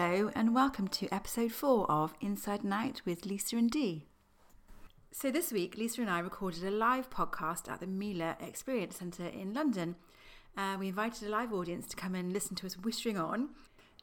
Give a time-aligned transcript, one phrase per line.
[0.00, 4.06] Hello, and welcome to episode four of Inside Night with Lisa and Dee.
[5.12, 9.26] So, this week, Lisa and I recorded a live podcast at the Mila Experience Centre
[9.26, 9.96] in London.
[10.56, 13.50] Uh, we invited a live audience to come and listen to us whistling on,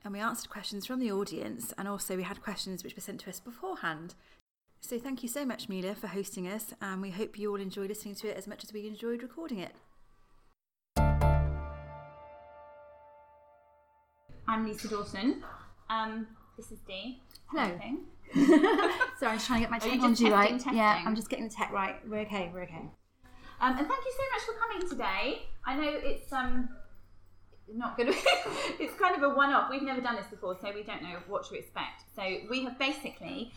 [0.04, 3.22] and we answered questions from the audience, and also we had questions which were sent
[3.22, 4.14] to us beforehand.
[4.82, 7.88] So, thank you so much, Mila, for hosting us, and we hope you all enjoy
[7.88, 9.74] listening to it as much as we enjoyed recording it.
[14.48, 15.44] I'm Lisa Dawson.
[15.90, 16.28] Um,
[16.58, 17.22] this is Dee.
[17.48, 17.80] Hello.
[18.36, 20.52] Sorry, I'm just trying to get my technology right.
[20.52, 21.02] testing, Yeah.
[21.06, 21.96] I'm just getting the tech right.
[22.08, 22.52] We're okay.
[22.54, 22.90] We're okay.
[23.62, 25.42] Um, and thank you so much for coming today.
[25.66, 26.70] I know it's um
[27.74, 28.18] not going to.
[28.80, 29.70] it's kind of a one-off.
[29.70, 32.04] We've never done this before, so we don't know what to expect.
[32.16, 33.54] So we have basically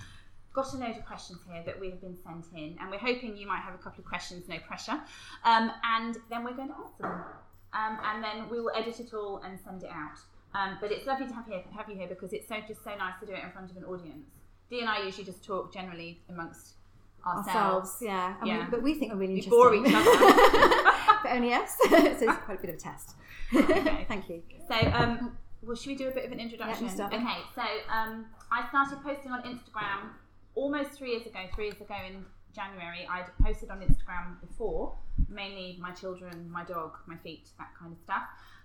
[0.53, 3.37] got a load of questions here that we have been sent in, and we're hoping
[3.37, 4.99] you might have a couple of questions, no pressure.
[5.45, 7.25] Um, and then we're going to answer them,
[7.73, 10.19] um, and then we will edit it all and send it out.
[10.55, 12.95] Um, but it's lovely to have here have you here because it's so just so
[12.97, 14.27] nice to do it in front of an audience.
[14.69, 16.75] Dee and I usually just talk generally amongst
[17.27, 17.49] ourselves.
[17.49, 18.35] Ourselves, yeah.
[18.41, 18.65] And Yeah.
[18.65, 19.59] We, but we think we're really We interesting.
[19.59, 20.91] bore each other.
[21.23, 21.77] but only us.
[21.89, 23.15] so it's quite a bit of a test.
[23.55, 24.05] Okay.
[24.09, 24.43] Thank you.
[24.69, 26.87] So, um, well, should we do a bit of an introduction?
[26.97, 27.63] Yeah, okay, so
[27.93, 30.11] um, I started posting on Instagram
[30.55, 31.41] almost three years ago.
[31.55, 34.95] Three years ago in January, I'd posted on Instagram before,
[35.29, 38.23] mainly my children, my dog, my feet, that kind of stuff.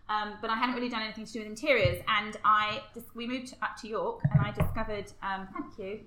[0.08, 2.82] Um, but I hadn't really done anything to do with interiors, and I
[3.16, 5.12] we moved up to York, and I discovered.
[5.24, 6.00] Um, thank you.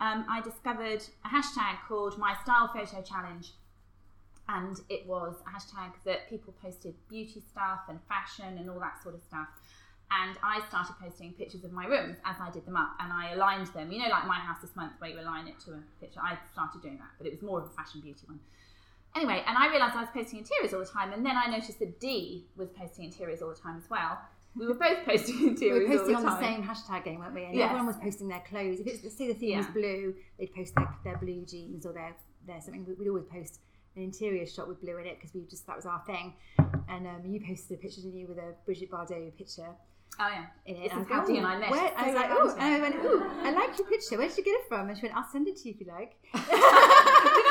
[0.00, 3.52] Um, I discovered a hashtag called My Style Photo Challenge,
[4.48, 9.02] and it was a hashtag that people posted beauty stuff and fashion and all that
[9.02, 9.48] sort of stuff.
[10.10, 13.32] And I started posting pictures of my rooms as I did them up, and I
[13.32, 13.90] aligned them.
[13.90, 16.20] You know, like my house this month, where you align it to a picture.
[16.22, 18.40] I started doing that, but it was more of a fashion beauty one.
[19.16, 21.78] Anyway, and I realised I was posting interiors all the time, and then I noticed
[21.78, 24.18] that Dee was posting interiors all the time as well.
[24.54, 25.88] We were both posting interiors.
[25.88, 27.44] We were posting all on the the same hashtag game, weren't we?
[27.44, 27.66] And Yes.
[27.66, 28.80] everyone was posting their clothes.
[28.80, 32.14] If it's say the theme was blue, they'd post their, their blue jeans or their,
[32.46, 32.84] their something.
[32.86, 33.60] We- We'd always post
[33.96, 36.34] an interior shot with blue in it because we just that was our thing.
[36.88, 39.68] And um, you posted a picture, didn't you, with a Brigitte Bardot picture
[40.18, 40.46] Oh yeah.
[40.66, 40.82] in it.
[40.84, 41.68] This And is I how was Dee like, and I met.
[41.68, 44.16] "Oh, where-" I was like, oh, and I went, oh, I like your picture.
[44.18, 44.88] Where did you get it from?
[44.88, 46.16] And she went, I'll send it to you if you like.
[46.32, 46.40] Did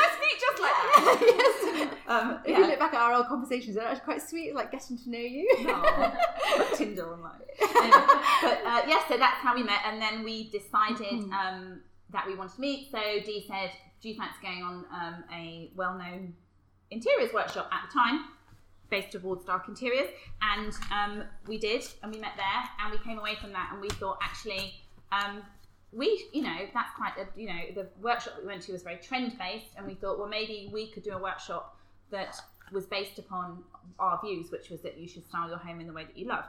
[0.02, 1.18] I speak just like that?
[1.76, 1.88] yes.
[2.08, 4.96] Um, If you look back at our old conversations, they're actually quite sweet, like getting
[4.98, 5.48] to know you.
[5.68, 7.32] Aw, Tinder and like.
[7.60, 8.06] Anyway,
[8.42, 11.32] but uh, yes, so that's how we met, and then we decided Mm-hmm.
[11.32, 12.90] um, that we wanted to meet.
[12.90, 16.34] So Dee said, "Do you fancy going on um, a well-known
[16.90, 18.26] interiors workshop at the time?"
[18.88, 20.08] Based towards dark interiors,
[20.40, 23.80] and um, we did, and we met there, and we came away from that, and
[23.80, 24.74] we thought actually,
[25.10, 25.42] um,
[25.92, 28.82] we, you know, that's quite a, you know, the workshop that we went to was
[28.82, 31.78] very trend based, and we thought, well, maybe we could do a workshop
[32.10, 32.36] that
[32.72, 33.62] was based upon
[33.98, 36.26] our views, which was that you should style your home in the way that you
[36.26, 36.44] love.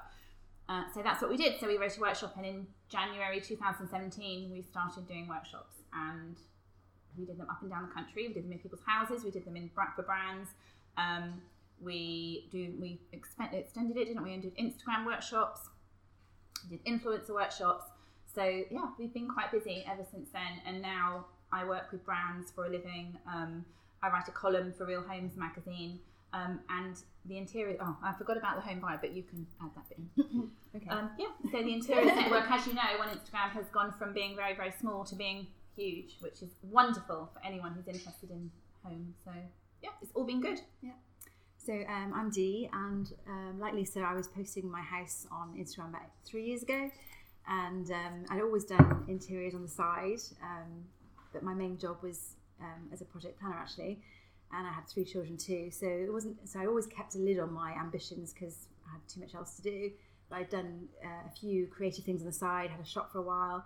[0.69, 1.59] Uh, so that's what we did.
[1.59, 6.35] So we wrote a workshop, and in January 2017, we started doing workshops, and
[7.17, 8.27] we did them up and down the country.
[8.27, 9.23] We did them in people's houses.
[9.23, 10.49] We did them in for brands.
[10.97, 11.41] Um,
[11.79, 14.33] we do we extended it, didn't we?
[14.33, 15.61] And did Instagram workshops.
[16.69, 17.85] We did influencer workshops.
[18.37, 20.61] So yeah, we've been quite busy ever since then.
[20.67, 23.17] And now I work with brands for a living.
[23.27, 23.65] Um,
[24.03, 25.99] I write a column for Real Homes magazine.
[26.33, 27.77] Um, and the interior.
[27.81, 30.51] Oh, I forgot about the home vibe, but you can add that bit in.
[30.75, 30.87] okay.
[30.87, 34.35] Um, yeah, so the interior Network, as you know, on Instagram has gone from being
[34.35, 38.51] very, very small to being huge, which is wonderful for anyone who's interested in
[38.83, 39.15] home.
[39.25, 39.31] So,
[39.81, 40.59] yeah, it's all been good.
[40.83, 40.91] Yeah.
[41.65, 45.89] So um, I'm Dee, and um, like Lisa, I was posting my house on Instagram
[45.89, 46.89] about three years ago,
[47.47, 50.83] and um, I'd always done interiors on the side, um,
[51.31, 53.99] but my main job was um, as a project planner actually,
[54.51, 56.37] and I had three children too, so it wasn't.
[56.47, 59.55] So I always kept a lid on my ambitions because I had too much else
[59.55, 59.91] to do.
[60.29, 63.19] But I'd done uh, a few creative things on the side, had a shop for
[63.19, 63.65] a while.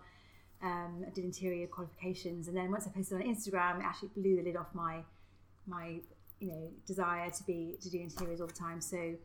[0.61, 4.35] Um, I did interior qualifications, and then once I posted on Instagram, it actually blew
[4.35, 4.99] the lid off my
[5.65, 5.99] my
[6.39, 8.79] you know desire to be to do interiors all the time.
[8.79, 9.15] So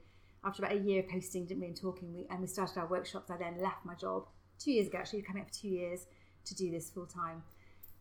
[0.44, 2.86] after about a year of posting, didn't we, and talking, we and we started our
[2.86, 3.30] workshops.
[3.30, 4.26] I then left my job
[4.58, 6.06] two years ago, actually coming up for two years
[6.44, 7.42] to do this full time,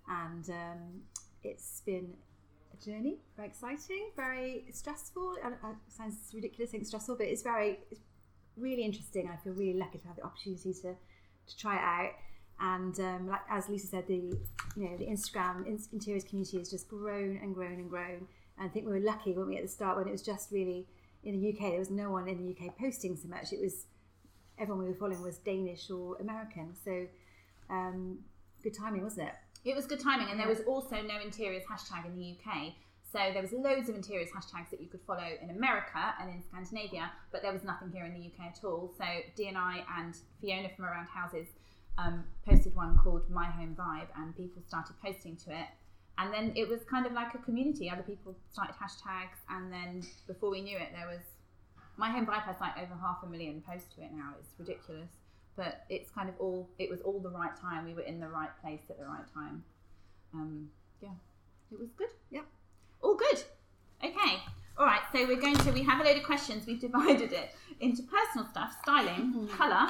[0.08, 1.02] and um,
[1.44, 2.14] it's been
[2.74, 5.36] a journey, very exciting, very stressful.
[5.44, 8.02] I, it sounds ridiculous, saying stressful, but it's very it's
[8.58, 9.30] really interesting.
[9.32, 10.96] I feel really lucky to have the opportunity to
[11.48, 12.12] to try it out.
[12.60, 14.38] And um, like as Lisa said, the
[14.76, 18.28] you know the Instagram in- interiors community has just grown and grown and grown.
[18.58, 20.52] And I think we were lucky, weren't we, at the start when it was just
[20.52, 20.88] really
[21.24, 21.72] in the UK.
[21.72, 23.52] There was no one in the UK posting so much.
[23.52, 23.88] It was
[24.60, 26.74] everyone we were following was Danish or American.
[26.84, 27.08] So
[27.70, 28.20] um,
[28.64, 29.36] good timing, wasn't it?
[29.64, 32.74] It was good timing, and there was also no interiors hashtag in the UK.
[33.12, 36.44] So there was loads of interiors hashtags that you could follow in America and in
[36.44, 38.92] Scandinavia, but there was nothing here in the UK at all.
[38.98, 39.06] So
[39.36, 41.48] Dee and I and Fiona from Around Houses
[41.98, 45.68] um, posted one called My Home Vibe, and people started posting to it.
[46.18, 47.90] And then it was kind of like a community.
[47.90, 51.24] Other people started hashtags, and then before we knew it, there was
[51.98, 54.34] My Home Vibe has like over half a million posts to it now.
[54.40, 55.10] It's ridiculous,
[55.56, 56.70] but it's kind of all.
[56.78, 57.86] It was all the right time.
[57.86, 59.64] We were in the right place at the right time.
[60.34, 60.70] Um,
[61.02, 61.10] yeah,
[61.72, 62.10] it was good.
[62.32, 62.42] Yeah,
[63.02, 63.44] All good.
[64.04, 64.42] Okay.
[64.78, 65.02] All right.
[65.14, 65.72] So we're going to.
[65.72, 66.66] We have a load of questions.
[66.66, 69.90] We've divided it into personal stuff, styling, color,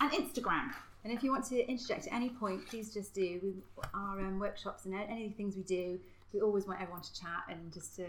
[0.00, 0.72] and Instagram.
[1.04, 3.40] And if you want to interject at any point, please just do.
[3.42, 6.00] With our um, workshops and any things we do,
[6.32, 8.06] we always want everyone to chat and just to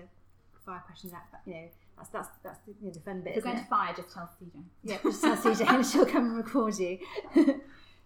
[0.65, 1.21] fire questions out.
[1.45, 3.35] You know, that's that's that's the, you know, the fun bit.
[3.35, 4.63] If you're going to fire, just tell CJ.
[4.83, 6.99] Yeah, just tell CJ and she'll come and record you.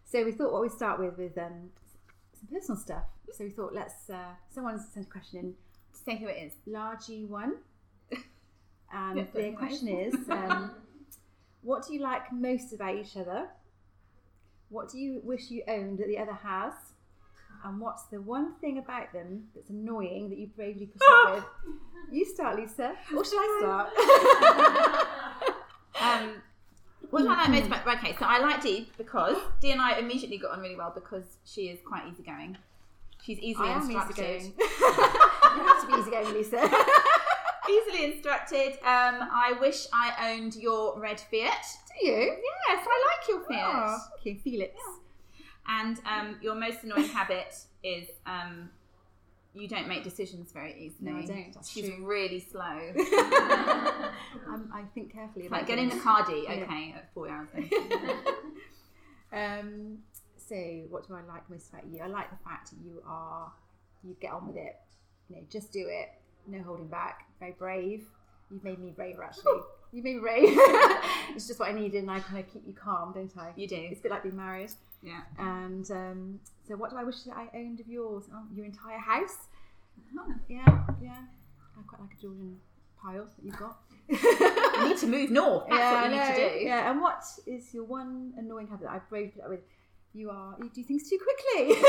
[0.05, 1.69] so we thought what we'd start with with um,
[2.33, 3.03] some personal stuff.
[3.33, 5.53] So we thought let's uh, someone sent a question in
[5.93, 6.53] Say who it is.
[6.67, 7.57] largy one,
[8.93, 10.71] and Yes, the question is, um,
[11.61, 13.49] what do you like most about each other?
[14.69, 16.73] What do you wish you owned that the other has?
[17.63, 21.43] And what's the one thing about them that's annoying that you bravely put up with?
[22.11, 22.93] You start, Lisa.
[23.15, 23.89] Or should I start?
[26.01, 26.41] Um,
[27.09, 27.87] what do I like most about?
[27.97, 31.37] Okay, so I like Dee because Dee and I immediately got on really well because
[31.45, 32.57] she is quite easygoing.
[33.21, 34.37] She's easily I instructed.
[34.37, 34.53] easygoing.
[34.59, 36.69] you have to be easygoing, Lisa.
[37.69, 38.73] easily instructed.
[38.83, 41.65] Um, I wish I owned your red Fiat.
[41.99, 42.15] Do you?
[42.67, 43.85] Yes, I like your Fiat.
[43.89, 44.73] Oh, okay, Felix.
[45.67, 48.69] And um, your most annoying habit is um,
[49.53, 51.11] you don't make decisions very easily.
[51.11, 51.53] No, I don't.
[51.53, 52.05] That's She's true.
[52.05, 52.61] really slow.
[54.49, 56.03] I'm, I think carefully like about get in the things.
[56.03, 56.45] car, Dee.
[56.47, 56.53] Yeah.
[56.63, 57.49] Okay, at four hours.
[59.33, 59.99] Um,
[60.35, 60.55] so,
[60.89, 62.01] what do I like most about you?
[62.01, 63.51] I like the fact that you are,
[64.03, 64.75] you get on with it.
[65.29, 66.09] You know, just do it.
[66.47, 67.27] No holding back.
[67.39, 68.03] Very brave.
[68.51, 69.61] You've made me braver, actually.
[69.91, 70.43] You've made me brave.
[71.35, 73.51] it's just what I needed, and I kind of keep you calm, don't I?
[73.55, 73.75] You do.
[73.75, 74.71] It's a bit like being married.
[75.01, 75.21] Yeah.
[75.37, 78.25] And um, so, what do I wish that I owned of yours?
[78.33, 79.35] Oh, your entire house.
[80.17, 80.33] Oh.
[80.49, 80.65] Yeah,
[81.01, 81.21] yeah.
[81.77, 82.57] I quite like a Georgian
[83.01, 83.77] pile that you've got.
[84.81, 85.65] You need to move north.
[85.69, 86.65] That's yeah, what you I need to do.
[86.65, 89.59] Yeah, and what is your one annoying habit that I've braved it with?
[90.13, 91.75] You are you do things too quickly.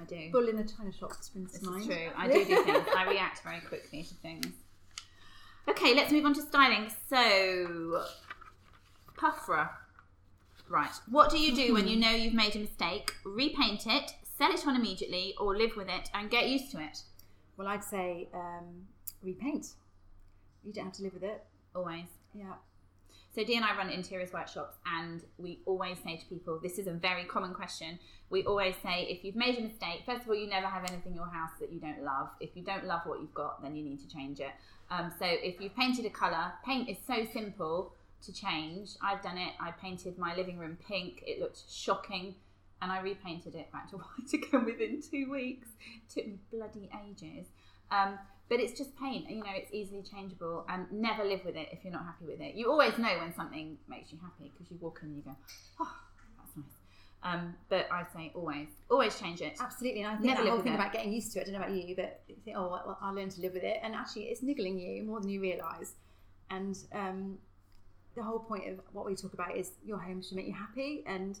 [0.00, 0.30] I do.
[0.32, 1.86] Bull in a china shop springs to mind.
[1.86, 2.08] true.
[2.16, 2.86] I do do things.
[2.96, 4.46] I react very quickly to things.
[5.68, 6.90] Okay, let's move on to styling.
[7.10, 8.04] So,
[9.18, 9.68] Puffra.
[10.68, 10.90] Right.
[11.10, 13.14] What do you do when you know you've made a mistake?
[13.24, 17.02] Repaint it, sell it on immediately, or live with it and get used to it?
[17.56, 18.86] Well, I'd say um,
[19.22, 19.74] repaint.
[20.64, 21.44] You don't have to live with it.
[21.74, 22.06] Always.
[22.34, 22.54] Yeah.
[23.38, 26.88] So Dee and I run interiors workshops, and we always say to people, this is
[26.88, 27.96] a very common question.
[28.30, 31.12] We always say, if you've made a mistake, first of all, you never have anything
[31.12, 32.30] in your house that you don't love.
[32.40, 34.50] If you don't love what you've got, then you need to change it.
[34.90, 37.92] Um, so if you've painted a colour, paint is so simple
[38.22, 38.96] to change.
[39.00, 39.52] I've done it.
[39.60, 41.22] I painted my living room pink.
[41.24, 42.34] It looked shocking,
[42.82, 45.68] and I repainted it back to white again within two weeks.
[45.78, 47.46] It took me bloody ages.
[47.92, 48.18] Um,
[48.48, 51.68] but it's just paint, and you know, it's easily changeable and never live with it
[51.72, 52.54] if you're not happy with it.
[52.54, 55.36] You always know when something makes you happy because you walk in and you go,
[55.80, 55.94] oh,
[56.38, 56.64] that's nice.
[57.22, 59.56] Um, but I say always, always change it.
[59.60, 60.02] Absolutely.
[60.02, 60.76] And I think Never that live whole thing it.
[60.76, 62.98] about getting used to it, I don't know about you, but you think, oh, well,
[63.02, 63.80] I'll learn to live with it.
[63.82, 65.94] And actually, it's niggling you more than you realise.
[66.50, 67.38] And um,
[68.16, 71.04] the whole point of what we talk about is your home should make you happy.
[71.06, 71.38] And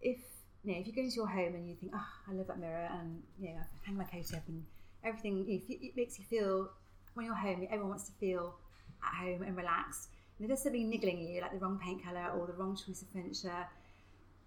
[0.00, 0.18] if
[0.64, 2.58] you know, if you go into your home and you think, oh, I love that
[2.58, 4.64] mirror, and you know, I hang my coat up, and
[5.06, 6.70] everything, you know, it makes you feel
[7.14, 8.56] when you're home, everyone wants to feel
[9.02, 10.08] at home and relaxed.
[10.38, 13.02] And if there's something niggling you, like the wrong paint colour or the wrong choice
[13.02, 13.66] of furniture,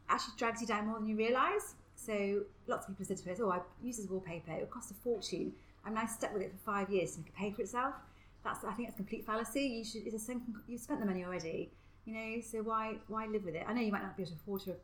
[0.07, 1.75] actually drags you down more than you realise.
[1.95, 4.51] So lots of people said to us, "Oh, I use this wallpaper.
[4.51, 5.53] It would cost a fortune.
[5.85, 7.95] I'm now stuck with it for five years to make it pay for itself."
[8.43, 9.63] That's I think that's complete fallacy.
[9.63, 10.05] You should.
[10.05, 11.71] It's a same, you've spent the money already.
[12.05, 13.65] You know, so why why live with it?
[13.67, 14.75] I know you might not be able to afford to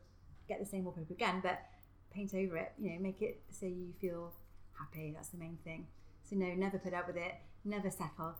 [0.48, 1.60] get the same wallpaper again, but
[2.10, 2.72] paint over it.
[2.78, 4.32] You know, make it so you feel
[4.78, 5.12] happy.
[5.14, 5.86] That's the main thing.
[6.28, 7.34] So no, never put up with it.
[7.64, 8.34] Never settle.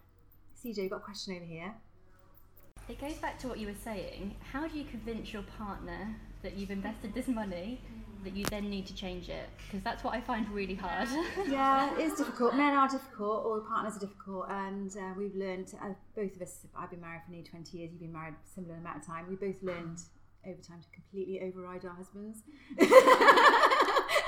[0.63, 1.75] CJ, you've got a question over here.
[2.89, 4.37] It goes back to what you were saying.
[4.53, 7.81] How do you convince your partner that you've invested this money
[8.23, 9.49] that you then need to change it?
[9.67, 11.09] Because that's what I find really hard.
[11.49, 12.55] yeah, it's difficult.
[12.55, 15.73] Men are difficult, all partners are difficult, and uh, we've learned.
[15.83, 16.67] Uh, both of us.
[16.77, 17.91] I've been married for nearly twenty years.
[17.91, 19.27] You've been married a similar amount of time.
[19.29, 19.99] We both learned
[20.47, 22.43] over time to completely override our husbands.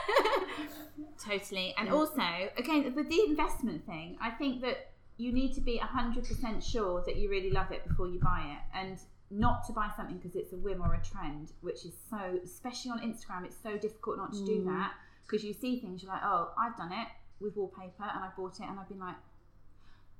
[1.24, 1.74] Totally.
[1.76, 2.22] And also,
[2.56, 7.16] again, with the investment thing, I think that you need to be 100% sure that
[7.16, 8.78] you really love it before you buy it.
[8.78, 8.98] And
[9.30, 12.92] not to buy something because it's a whim or a trend, which is so, especially
[12.92, 14.66] on Instagram, it's so difficult not to do Mm.
[14.66, 14.92] that
[15.26, 17.08] because you see things, you're like, oh, I've done it
[17.40, 19.16] with wallpaper and I bought it and I've been like,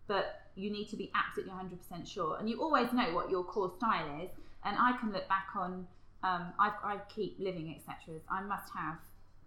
[0.07, 2.37] but you need to be absolutely 100% sure.
[2.38, 4.30] And you always know what your core style is.
[4.64, 5.87] And I can look back on
[6.25, 8.16] um, I, I keep living etc.
[8.28, 8.99] I must have.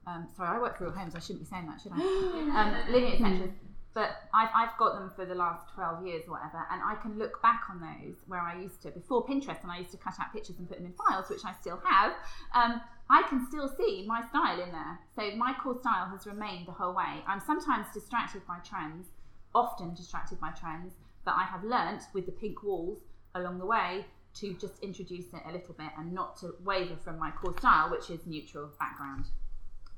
[0.08, 1.16] Um, sorry, I work for real homes.
[1.16, 1.98] I shouldn't be saying that, should I?
[2.88, 3.54] um, living.
[3.94, 7.20] But I've, I've got them for the last 12 years or whatever, and I can
[7.20, 10.14] look back on those where I used to, before Pinterest, and I used to cut
[10.20, 12.14] out pictures and put them in files, which I still have.
[12.56, 15.00] Um, I can still see my style in there.
[15.18, 17.22] So my core style has remained the whole way.
[17.28, 19.08] I'm sometimes distracted by trends,
[19.54, 20.94] often distracted by trends,
[21.26, 23.00] but I have learnt with the pink walls
[23.36, 24.06] along the way
[24.36, 27.92] to just introduce it a little bit and not to waver from my core style,
[27.92, 29.26] which is neutral background,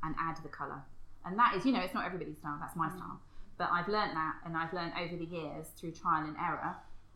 [0.03, 0.81] and add the colour.
[1.25, 2.97] And that is, you know, it's not everybody's style, that's my mm.
[2.97, 3.19] style.
[3.57, 6.75] But I've learned that, and I've learned over the years through trial and error,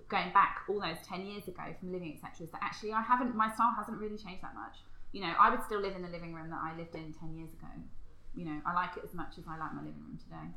[0.09, 3.51] going back all those 10 years ago from living etc that actually I haven't my
[3.53, 4.79] style hasn't really changed that much
[5.11, 7.35] you know I would still live in the living room that I lived in 10
[7.35, 7.67] years ago
[8.35, 10.47] you know I like it as much as I like my living room today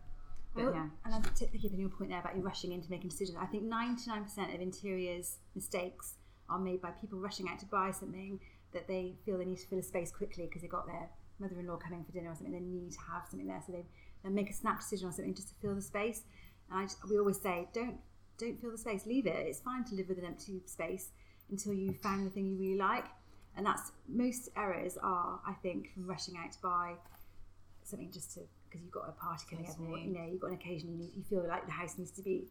[0.55, 3.11] but Well, yeah And I'm picking up your point there about you rushing into making
[3.11, 3.39] decisions.
[3.41, 6.15] I think 99% of interiors mistakes
[6.49, 8.41] are made by people rushing out to buy something
[8.73, 11.09] that they feel they need to fill a space quickly because they got their
[11.41, 12.53] mother-in-law coming for dinner or something.
[12.53, 13.85] They need to have something there, so they
[14.23, 16.23] they make a snap decision on something just to fill the space.
[16.71, 17.99] And I just, we always say, don't
[18.39, 19.47] don't fill the space, leave it.
[19.47, 21.11] It's fine to live with an empty space
[21.51, 23.05] until you found the thing you really like.
[23.57, 26.95] And that's most errors are, I think, from rushing out to buy
[27.83, 30.51] something just to because you've got a party coming up, or you know you've got
[30.51, 32.47] an occasion you need, you feel like the house needs to be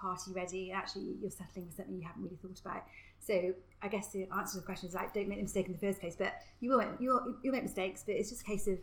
[0.00, 0.72] party ready.
[0.72, 2.84] Actually, you're settling for something you haven't really thought about.
[3.20, 5.72] So I guess the answer to the question is like, don't make the mistake in
[5.72, 6.16] the first place.
[6.16, 8.78] But you will you'll you'll make mistakes, but it's just a case of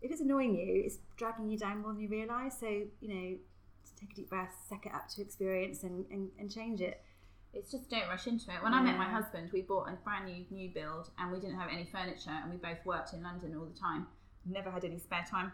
[0.00, 2.58] if it's annoying you, it's dragging you down more than you realise.
[2.58, 3.36] So you know,
[4.00, 7.00] take a deep breath, suck it up to experience, and and, and change it.
[7.54, 8.62] It's just don't rush into it.
[8.62, 11.58] When I met my husband, we bought a brand new new build and we didn't
[11.58, 14.06] have any furniture and we both worked in London all the time.
[14.46, 15.52] Never had any spare time.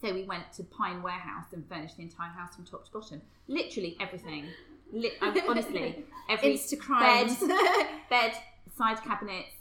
[0.00, 3.20] So we went to Pine Warehouse and furnished the entire house from top to bottom.
[3.48, 4.46] Literally everything.
[4.92, 6.56] Li- um, honestly, every
[7.00, 7.36] bed,
[8.10, 8.32] bed,
[8.76, 9.54] side cabinets,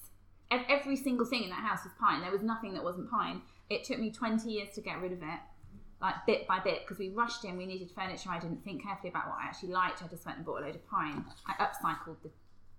[0.52, 2.22] ev- every single thing in that house was pine.
[2.22, 3.42] There was nothing that wasn't pine.
[3.70, 5.40] It took me 20 years to get rid of it,
[6.02, 7.58] like bit by bit, because we rushed in.
[7.58, 8.30] We needed furniture.
[8.30, 10.04] I didn't think carefully about what I actually liked.
[10.04, 11.26] I just went and bought a load of pine.
[11.46, 12.30] I upcycled the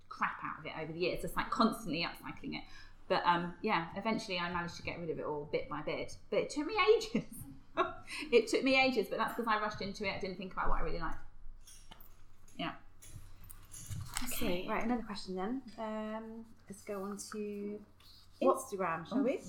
[0.09, 2.63] crap out of it over the years, just like constantly upcycling it.
[3.09, 6.17] But um, yeah, eventually I managed to get rid of it all bit by bit.
[6.31, 7.25] But it took me ages.
[8.33, 10.15] it took me ages, but that's because I rushed into it.
[10.17, 11.19] I didn't think about what I really liked.
[12.59, 12.73] Yeah.
[14.39, 15.63] So, right, another question then.
[15.79, 17.79] Um, let's go on to
[18.43, 19.41] Instagram, shall we?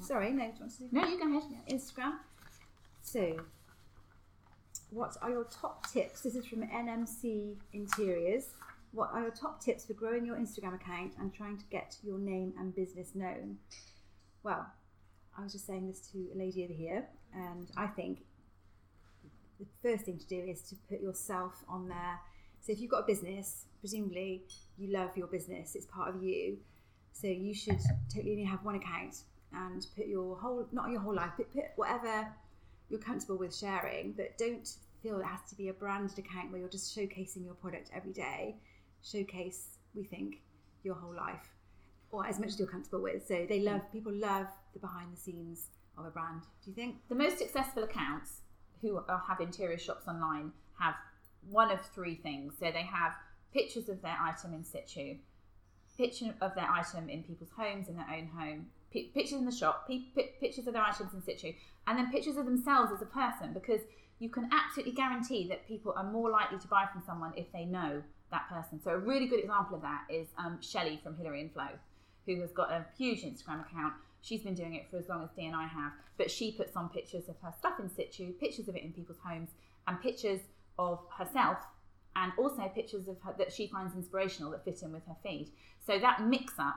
[0.00, 0.44] Sorry, no.
[0.46, 1.50] Do you want to do No, you go ahead.
[1.70, 2.12] Instagram.
[3.02, 3.36] So,
[4.90, 6.20] what are your top tips?
[6.22, 8.44] This is from NMC Interiors.
[8.92, 12.18] What are your top tips for growing your Instagram account and trying to get your
[12.18, 13.58] name and business known?
[14.42, 14.66] Well,
[15.36, 18.20] I was just saying this to a lady over here, and I think
[19.58, 22.20] the first thing to do is to put yourself on there.
[22.64, 24.44] So, if you've got a business, presumably
[24.78, 26.56] you love your business, it's part of you.
[27.12, 27.78] So, you should
[28.12, 29.16] totally only have one account
[29.52, 32.26] and put your whole, not your whole life, but put whatever
[32.88, 34.66] you're comfortable with sharing, but don't
[35.02, 38.12] feel it has to be a branded account where you're just showcasing your product every
[38.12, 38.56] day.
[39.02, 40.36] Showcase, we think,
[40.84, 41.50] your whole life
[42.10, 43.26] or as much as you're comfortable with.
[43.26, 45.66] So they love, people love the behind the scenes
[45.98, 46.42] of a brand.
[46.64, 46.96] Do you think?
[47.08, 48.40] The most successful accounts
[48.80, 50.94] who have interior shops online have
[51.50, 52.54] one of three things.
[52.58, 53.14] So they have
[53.52, 55.16] pictures of their item in situ,
[55.96, 59.52] picture of their item in people's homes, in their own home, pi- pictures in the
[59.52, 61.52] shop, pi- pi- pictures of their items in situ,
[61.86, 63.80] and then pictures of themselves as a person because
[64.18, 67.64] you can absolutely guarantee that people are more likely to buy from someone if they
[67.64, 68.80] know that person.
[68.82, 71.68] So a really good example of that is um, Shelley from Hillary and Flo,
[72.26, 73.94] who has got a huge Instagram account.
[74.22, 76.76] She's been doing it for as long as Dee and I have, but she puts
[76.76, 79.50] on pictures of her stuff in situ, pictures of it in people's homes,
[79.86, 80.40] and pictures
[80.78, 81.58] of herself,
[82.16, 85.50] and also pictures of her that she finds inspirational that fit in with her feed.
[85.84, 86.76] So that mix up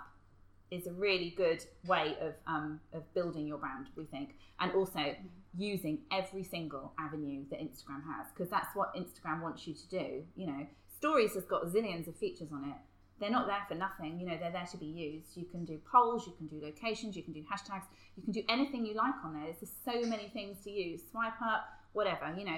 [0.70, 5.16] is a really good way of um, of building your brand, we think, and also
[5.58, 10.24] using every single avenue that Instagram has, because that's what Instagram wants you to do.
[10.36, 12.76] You know, Stories has got zillions of features on it.
[13.20, 14.20] They're not there for nothing.
[14.20, 15.38] You know, they're there to be used.
[15.38, 17.84] You can do polls, you can do locations, you can do hashtags,
[18.16, 19.44] you can do anything you like on there.
[19.44, 21.02] There's just so many things to use.
[21.12, 22.34] Swipe up, whatever.
[22.36, 22.58] You know,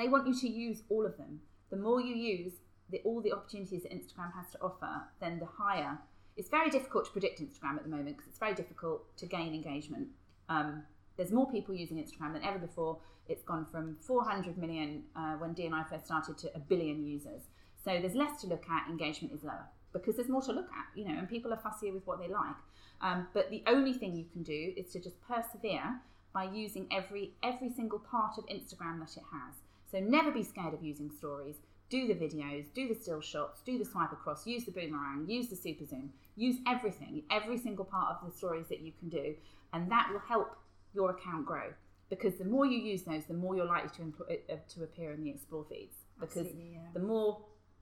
[0.00, 1.40] they want you to use all of them.
[1.70, 2.54] The more you use
[2.90, 5.98] the, all the opportunities that Instagram has to offer, then the higher.
[6.36, 9.54] It's very difficult to predict Instagram at the moment because it's very difficult to gain
[9.54, 10.08] engagement.
[10.48, 10.82] Um,
[11.16, 12.98] there's more people using Instagram than ever before.
[13.28, 17.04] It's gone from 400 million uh, when Dee and I first started to a billion
[17.04, 17.42] users.
[17.84, 18.88] So there's less to look at.
[18.88, 21.92] Engagement is lower because there's more to look at, you know, and people are fussier
[21.92, 22.56] with what they like.
[23.02, 26.00] Um, but the only thing you can do is to just persevere
[26.32, 29.54] by using every every single part of Instagram that it has.
[29.90, 31.56] So never be scared of using stories.
[31.90, 35.48] do the videos, do the still shots, do the swipe across, use the boomerang, use
[35.48, 39.34] the super zoom, use everything, every single part of the stories that you can do,
[39.72, 40.56] and that will help
[40.94, 41.72] your account grow.
[42.08, 45.12] Because the more you use those, the more you're likely to employ, uh, to appear
[45.12, 45.96] in the explore feeds.
[46.18, 46.78] Because yeah.
[46.94, 47.40] the more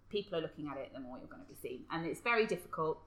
[0.08, 2.46] people are looking at it, the more you're going to be seen, and it's very
[2.46, 2.98] difficult.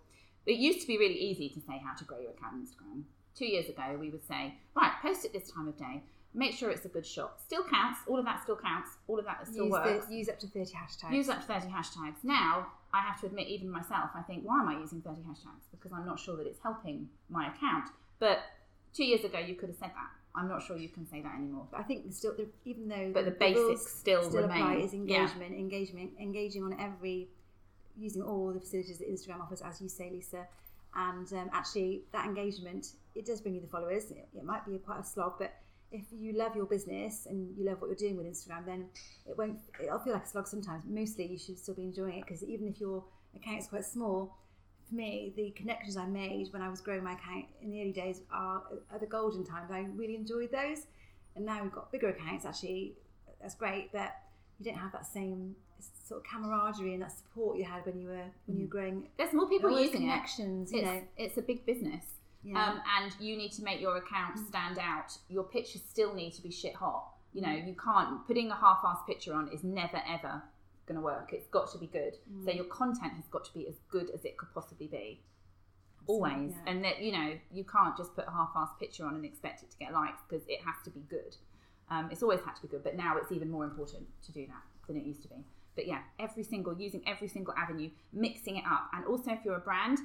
[0.45, 3.03] It used to be really easy to say how to grow your account on Instagram.
[3.35, 6.03] Two years ago, we would say, right, post it this time of day.
[6.33, 7.41] Make sure it's a good shot.
[7.45, 7.99] Still counts.
[8.07, 8.91] All of that still counts.
[9.07, 10.05] All of that still use, works.
[10.07, 11.13] the, use up to 30 hashtags.
[11.13, 12.23] Use up to 30 hashtags.
[12.23, 15.65] Now, I have to admit, even myself, I think, why am I using 30 hashtags?
[15.71, 17.89] Because I'm not sure that it's helping my account.
[18.19, 18.39] But
[18.93, 20.09] two years ago, you could have said that.
[20.33, 21.67] I'm not sure you can say that anymore.
[21.69, 22.33] But I think still,
[22.63, 24.61] even though But the rules basics still still remain.
[24.61, 24.99] apply is Yeah.
[24.99, 27.27] engagement, engagement, engaging on every,
[27.97, 30.47] using all the facilities that Instagram offers, as you say, Lisa.
[30.95, 34.11] And um, actually, that engagement it does bring you the followers.
[34.11, 35.53] It, it might be quite a slog, but
[35.91, 38.85] if you love your business and you love what you're doing with Instagram, then
[39.27, 39.59] it won't.
[39.81, 40.83] It'll feel like a slog sometimes.
[40.87, 43.03] Mostly, you should still be enjoying it because even if your
[43.35, 44.37] account is quite small,
[44.87, 47.91] for me, the connections I made when I was growing my account in the early
[47.91, 49.71] days are, are the golden times.
[49.71, 50.85] I really enjoyed those,
[51.35, 52.45] and now we've got bigger accounts.
[52.45, 52.93] Actually,
[53.41, 54.15] that's great, but
[54.59, 55.55] you don't have that same
[56.07, 58.69] sort of camaraderie and that support you had when you were when you were mm.
[58.69, 59.07] growing.
[59.17, 60.11] There's more people using it.
[60.11, 61.01] connections, you It's, know.
[61.17, 62.05] it's a big business.
[62.43, 62.55] Yeah.
[62.55, 62.69] Mm.
[62.69, 65.17] Um, and you need to make your account stand out.
[65.29, 67.07] Your pictures still need to be shit hot.
[67.33, 67.67] You know, Mm.
[67.67, 70.43] you can't putting a half-assed picture on is never ever
[70.85, 71.31] going to work.
[71.33, 72.15] It's got to be good.
[72.31, 72.45] Mm.
[72.45, 75.21] So your content has got to be as good as it could possibly be.
[76.07, 76.63] Always, yeah.
[76.71, 79.69] and that you know you can't just put a half-assed picture on and expect it
[79.71, 81.35] to get likes because it has to be good.
[81.89, 84.47] Um, it's always had to be good, but now it's even more important to do
[84.47, 85.45] that than it used to be.
[85.75, 89.57] But yeah, every single using every single avenue, mixing it up, and also if you're
[89.57, 89.99] a brand,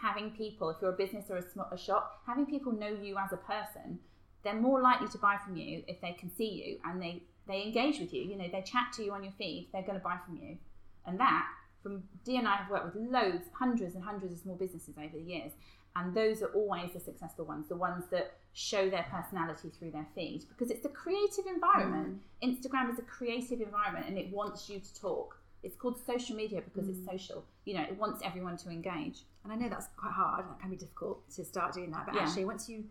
[0.00, 3.16] having people, if you're a business or a, sm- a shop, having people know you
[3.18, 3.98] as a person,
[4.44, 7.62] they're more likely to buy from you if they can see you and they they
[7.62, 8.22] engage with you.
[8.22, 10.58] You know, they chat to you on your feed, they're going to buy from you,
[11.06, 11.46] and that
[11.82, 15.16] from Dee and I have worked with loads, hundreds and hundreds of small businesses over
[15.16, 15.52] the years,
[15.96, 20.06] and those are always the successful ones, the ones that show their personality through their
[20.14, 22.18] feed because it's a creative environment.
[22.42, 22.58] Mm.
[22.58, 25.38] Instagram is a creative environment and it wants you to talk.
[25.62, 27.10] It's called social media because it's mm.
[27.10, 27.44] social.
[27.64, 29.20] You know, it wants everyone to engage.
[29.46, 30.44] And I know that's quite hard.
[30.44, 32.06] And that can be difficult to start doing that.
[32.06, 32.22] But Yeah.
[32.22, 32.84] actually, once you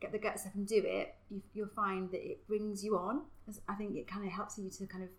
[0.00, 3.26] get the guts up and do it, you, you'll find that it brings you on.
[3.68, 5.10] I think it kind of helps you to kind of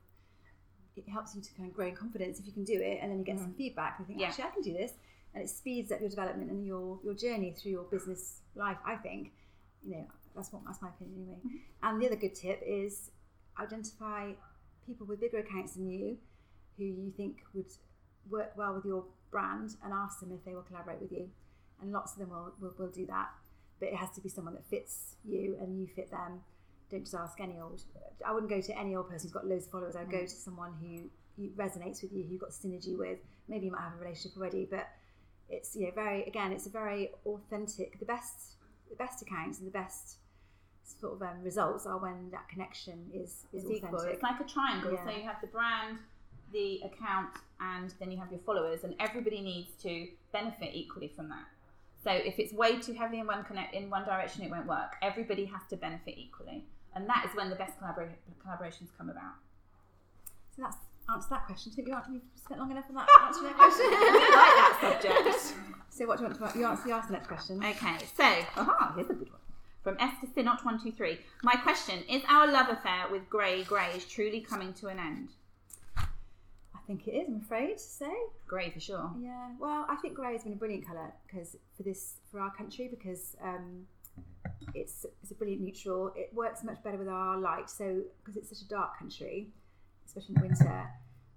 [0.95, 3.11] it helps you to kind of grow in confidence if you can do it, and
[3.11, 3.57] then you get some mm-hmm.
[3.57, 3.97] feedback.
[3.97, 4.27] And You think, Yeah.
[4.27, 4.93] actually, I can do this,
[5.33, 8.77] and it speeds up your development and your your journey through your business life.
[8.85, 9.33] I think,
[9.81, 11.39] you know, that's what that's my opinion anyway.
[11.39, 11.57] Mm-hmm.
[11.83, 13.11] And the other good tip is
[13.59, 14.33] identify
[14.85, 16.17] people with bigger accounts than you
[16.77, 17.71] who you think would
[18.29, 21.27] work well with your brand and ask them if they will collaborate with you.
[21.81, 23.29] And lots of them will, will, will do that.
[23.79, 26.39] But it has to be someone that fits you and you fit them.
[26.89, 27.81] Don't just ask any old.
[28.25, 29.95] I wouldn't go to any old person who's got loads of followers.
[29.97, 33.17] I'd go to someone who, who resonates with you, who you've got synergy with.
[33.49, 34.87] Maybe you might have a relationship already, but
[35.49, 37.99] it's you know very again it's a very authentic.
[37.99, 38.55] The best
[38.89, 40.17] the best accounts and the best
[41.01, 43.95] sort of um, results are when that connection is is It's equal.
[43.95, 44.13] authentic.
[44.13, 44.93] It's like a triangle.
[44.93, 45.03] Yeah.
[45.05, 45.97] So you have the brand,
[46.51, 47.29] the account,
[47.73, 51.45] and then you have your followers, and everybody needs to benefit equally from that.
[52.03, 54.95] So if it's way too heavy in one connect in one direction, it won't work.
[55.01, 58.09] Everybody has to benefit equally, and that is when the best collabora-
[58.45, 59.35] collaborations come about.
[60.55, 60.77] So that's
[61.09, 61.71] answer that question.
[61.71, 63.85] Do you think you you've spent long enough on that answering that question?
[63.91, 65.55] like that subject.
[65.89, 66.87] so what do you want to you answer?
[66.87, 67.63] You ask the next question.
[67.63, 68.23] Okay, so
[68.57, 69.39] aha, here's a good one.
[69.83, 71.19] From Esther Sinot one two three.
[71.41, 75.29] My question is: Our love affair with Grey Greys truly coming to an end?
[76.83, 77.29] I think it is.
[77.29, 78.13] I'm afraid to say.
[78.45, 79.09] Grey for sure.
[79.19, 79.51] Yeah.
[79.59, 82.89] Well, I think grey has been a brilliant colour because for this for our country
[82.89, 83.87] because um,
[84.73, 86.11] it's it's a brilliant neutral.
[86.15, 87.69] It works much better with our light.
[87.69, 89.47] So because it's such a dark country,
[90.05, 90.89] especially in the winter,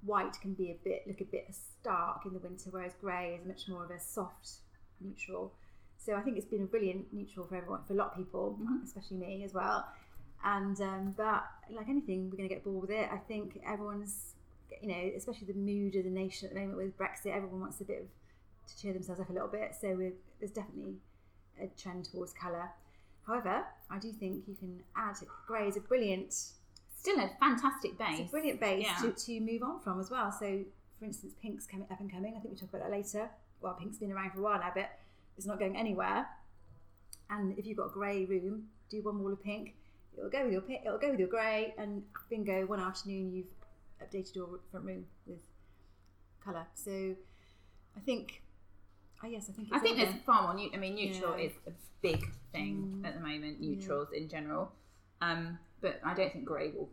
[0.04, 1.46] white can be a bit look a bit
[1.80, 4.48] stark in the winter, whereas grey is much more of a soft
[5.00, 5.52] neutral.
[5.98, 8.58] So I think it's been a brilliant neutral for everyone, for a lot of people,
[8.84, 9.86] especially me as well.
[10.44, 13.08] And um, but like anything, we're going to get bored with it.
[13.12, 14.34] I think everyone's,
[14.82, 17.80] you know, especially the mood of the nation at the moment with Brexit, everyone wants
[17.80, 18.06] a bit of
[18.70, 19.74] to cheer themselves up a little bit.
[19.80, 19.96] So
[20.40, 20.94] there's definitely
[21.60, 22.70] a trend towards colour.
[23.26, 26.32] However, I do think you can add grey is a brilliant,
[26.98, 28.20] Still a fantastic base.
[28.20, 29.10] it's a brilliant base Yeah.
[29.10, 30.30] to, to move on from as well.
[30.32, 30.60] So,
[30.98, 32.34] for instance, pink's coming up and coming.
[32.36, 33.28] I think we talk about that later.
[33.60, 34.90] Well, pink's been around for a while now, but
[35.36, 36.26] it's not going anywhere.
[37.30, 39.74] And if you've got a grey room, do one wall of pink.
[40.16, 40.82] It'll go with your pink.
[40.86, 42.64] It'll go with your grey, and bingo!
[42.66, 43.46] One afternoon, you've
[44.02, 45.40] updated your front room with
[46.44, 46.66] colour.
[46.74, 47.14] So,
[47.96, 48.42] I think.
[49.22, 49.68] Oh yes, I think.
[49.68, 50.10] It's I think over.
[50.10, 50.54] there's far more.
[50.54, 51.46] New- I mean, neutral Yeah.
[51.46, 53.06] is a big thing Mm.
[53.06, 53.60] at the moment.
[53.60, 54.72] Neutrals in general.
[55.22, 56.90] Um, but I don't think grey will.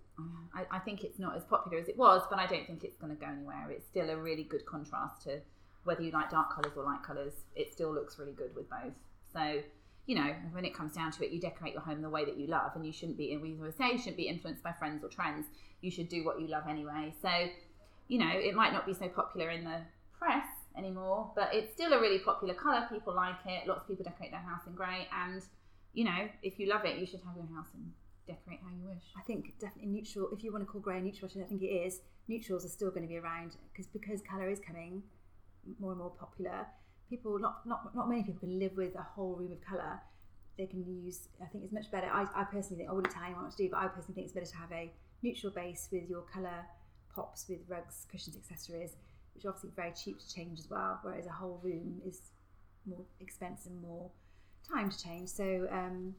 [0.54, 2.96] I, I think it's not as popular as it was, but I don't think it's
[2.98, 3.70] going to go anywhere.
[3.72, 5.42] It's still a really good contrast to
[5.84, 7.34] whether you like dark colours or light colours.
[7.56, 8.94] It still looks really good with both.
[9.34, 9.62] So,
[10.06, 12.38] you know, when it comes down to it, you decorate your home the way that
[12.38, 13.36] you love, and you shouldn't be.
[13.38, 15.48] We always say you shouldn't be influenced by friends or trends.
[15.82, 17.14] You should do what you love anyway.
[17.22, 17.30] So,
[18.08, 19.82] you know, it might not be so popular in the
[20.18, 20.46] press
[20.78, 22.88] anymore, but it's still a really popular colour.
[22.92, 23.68] People like it.
[23.68, 25.42] Lots of people decorate their house in grey, and
[25.94, 27.94] you know, if you love it, you should have your house in
[28.28, 29.04] decorate how you wish.
[29.18, 30.30] I think definitely neutral.
[30.32, 32.90] If you want to call grey a neutral, I think it is, neutrals are still
[32.90, 35.04] going to be around because because colour is coming
[35.80, 36.68] more and more popular.
[37.14, 40.00] People, not not not many people can live with a whole room of colour.
[40.58, 41.28] They can use.
[41.40, 42.08] I think it's much better.
[42.12, 44.26] I, I personally think I wouldn't tell anyone what to do, but I personally think
[44.26, 46.66] it's better to have a neutral base with your colour
[47.16, 48.96] pops with rugs, cushions, accessories,
[49.36, 51.00] which are obviously very cheap to change as well.
[51.04, 52.20] Whereas a whole room is
[52.88, 54.10] more expensive and more
[54.68, 55.30] time to change.
[55.30, 55.68] So.
[55.72, 56.16] Um,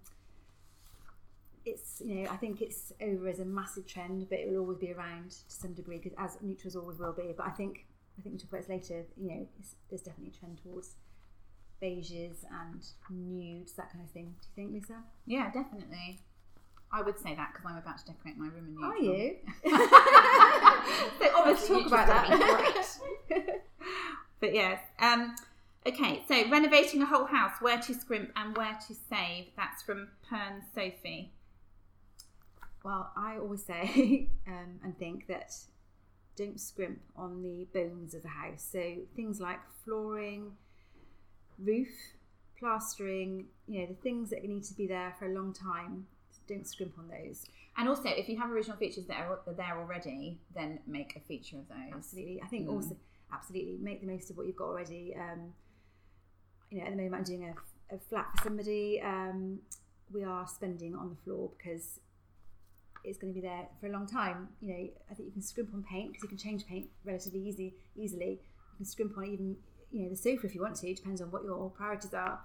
[1.67, 4.77] it's you know I think it's over as a massive trend, but it will always
[4.77, 7.33] be around to some degree because as neutrals always will be.
[7.35, 7.87] But I think
[8.19, 9.05] I think we'll talk about this later.
[9.17, 9.49] You know,
[9.91, 10.95] there's definitely a trend towards
[11.83, 14.35] beiges and nudes, that kind of thing.
[14.41, 15.03] Do you think, Lisa?
[15.27, 16.21] Yeah, definitely.
[16.93, 18.93] I would say that because I'm about to decorate my room in neutral.
[18.93, 19.37] Are you?
[21.19, 22.87] so obviously, talk about that.
[24.41, 24.81] but yes.
[25.01, 25.35] Um,
[25.87, 29.47] okay, so renovating a whole house, where to scrimp and where to save.
[29.57, 31.33] That's from Pern Sophie.
[32.85, 35.53] Well, I always say um, and think that
[36.37, 38.67] don't scrimp on the bones of the house.
[38.71, 40.53] So things like flooring,
[41.59, 41.89] roof,
[42.59, 46.07] plastering, you know, the things that need to be there for a long time,
[46.47, 47.45] don't scrimp on those.
[47.77, 51.59] And also, if you have original features that are there already, then make a feature
[51.59, 51.93] of those.
[51.95, 52.41] Absolutely.
[52.43, 52.75] I think mm.
[52.75, 52.97] also,
[53.33, 55.17] absolutely, make the most of what you've got already.
[55.19, 55.53] Um,
[56.71, 57.55] you know, at the moment, I'm doing
[57.91, 59.01] a, a flat for somebody.
[59.01, 59.59] Um,
[60.13, 62.01] we are spending on the floor because
[63.05, 64.49] it's going to be there for a long time.
[64.61, 67.41] You know, I think you can scrimp on paint because you can change paint relatively
[67.41, 68.31] easy easily.
[68.31, 69.57] You can scrimp on even
[69.93, 70.91] you know the sofa if you want to.
[70.91, 72.41] It depends on what your priorities are.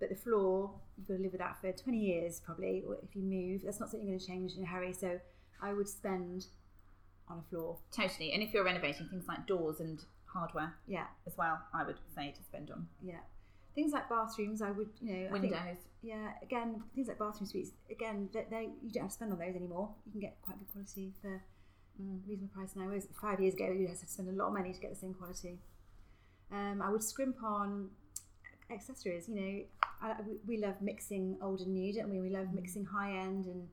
[0.00, 2.82] But the floor, you've got to live with that for 20 years probably.
[2.86, 4.92] Or if you move, that's not something you're going to change in a hurry.
[4.92, 5.20] So
[5.62, 6.46] I would spend
[7.28, 7.78] on a floor.
[7.92, 8.32] Totally.
[8.32, 12.34] And if you're renovating things like doors and hardware, yeah, as well, I would say
[12.36, 12.86] to spend on.
[13.02, 13.20] Yeah.
[13.74, 15.50] Things like bathrooms, I would, you know, windows.
[15.50, 17.70] Think, yeah, again, things like bathroom suites.
[17.90, 19.90] Again, they, they, you don't have to spend on those anymore.
[20.06, 21.42] You can get quite good quality for
[22.00, 22.86] mm, reasonable price now.
[22.86, 24.98] Whereas five years ago, you had to spend a lot of money to get the
[24.98, 25.58] same quality.
[26.52, 27.88] Um, I would scrimp on
[28.70, 29.28] accessories.
[29.28, 29.64] You know,
[30.02, 32.20] I, we, we, love mixing old and new, don't we?
[32.20, 32.54] We love mm.
[32.54, 33.66] mixing high end and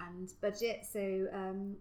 [0.00, 0.86] and budget.
[0.90, 1.76] So um,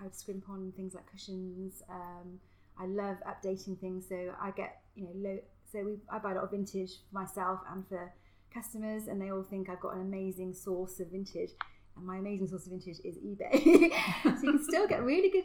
[0.00, 1.82] I would scrimp on things like cushions.
[1.90, 2.40] Um,
[2.78, 5.38] I love updating things, so I get you know low
[5.70, 8.12] so we, I buy a lot of vintage for myself and for
[8.52, 11.50] customers, and they all think I've got an amazing source of vintage.
[11.96, 13.92] And my amazing source of vintage is eBay.
[14.22, 15.44] so you can still get really good,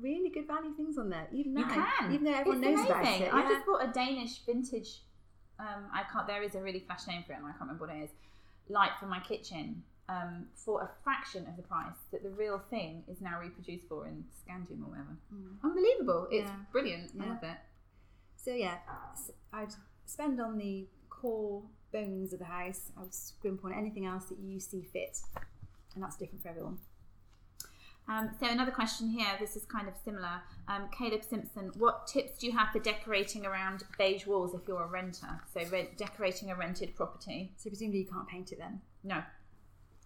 [0.00, 1.60] really good value things on there, even now.
[1.60, 2.12] You can.
[2.12, 3.28] Even though everyone it's knows amazing.
[3.28, 3.46] about it.
[3.46, 5.02] I just bought a Danish vintage.
[5.58, 6.26] Um, I can't.
[6.26, 8.10] There is a really flash name for it, and I can't remember what it is.
[8.68, 9.82] Light for my kitchen.
[10.08, 14.06] Um, for a fraction of the price that the real thing is now reproduced for
[14.06, 15.16] in Scandium or whatever.
[15.34, 15.56] Mm.
[15.64, 16.28] Unbelievable.
[16.30, 16.56] It's yeah.
[16.70, 17.10] brilliant.
[17.12, 17.24] Yeah.
[17.24, 17.56] I love it.
[18.46, 18.76] So yeah,
[19.52, 22.92] I'd spend on the core bones of the house.
[22.96, 25.18] I would scrimp on anything else that you see fit,
[25.96, 26.78] and that's different for everyone.
[28.08, 29.26] Um, so another question here.
[29.40, 30.42] This is kind of similar.
[30.68, 34.84] Um, Caleb Simpson, what tips do you have for decorating around beige walls if you're
[34.84, 35.40] a renter?
[35.52, 37.52] So re- decorating a rented property.
[37.56, 38.80] So presumably you can't paint it then.
[39.02, 39.24] No.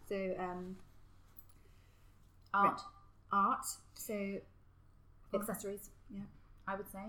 [0.08, 0.76] So um,
[2.54, 2.80] art.
[3.30, 3.66] Art.
[3.92, 4.38] So
[5.34, 5.90] accessories.
[6.10, 6.22] Yeah,
[6.66, 7.00] I would say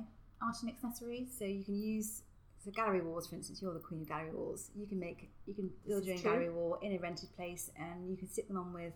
[0.42, 1.30] art and accessories.
[1.38, 2.24] So you can use
[2.64, 4.70] so gallery walls, for instance, you're the queen of gallery walls.
[4.76, 8.10] You can make you can build your own gallery wall in a rented place, and
[8.10, 8.94] you can stick them on with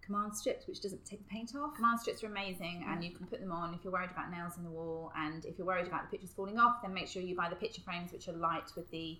[0.00, 1.74] command strips, which doesn't take the paint off.
[1.74, 4.56] Command strips are amazing, and you can put them on if you're worried about nails
[4.56, 7.20] in the wall, and if you're worried about the pictures falling off, then make sure
[7.20, 9.18] you buy the picture frames, which are light with the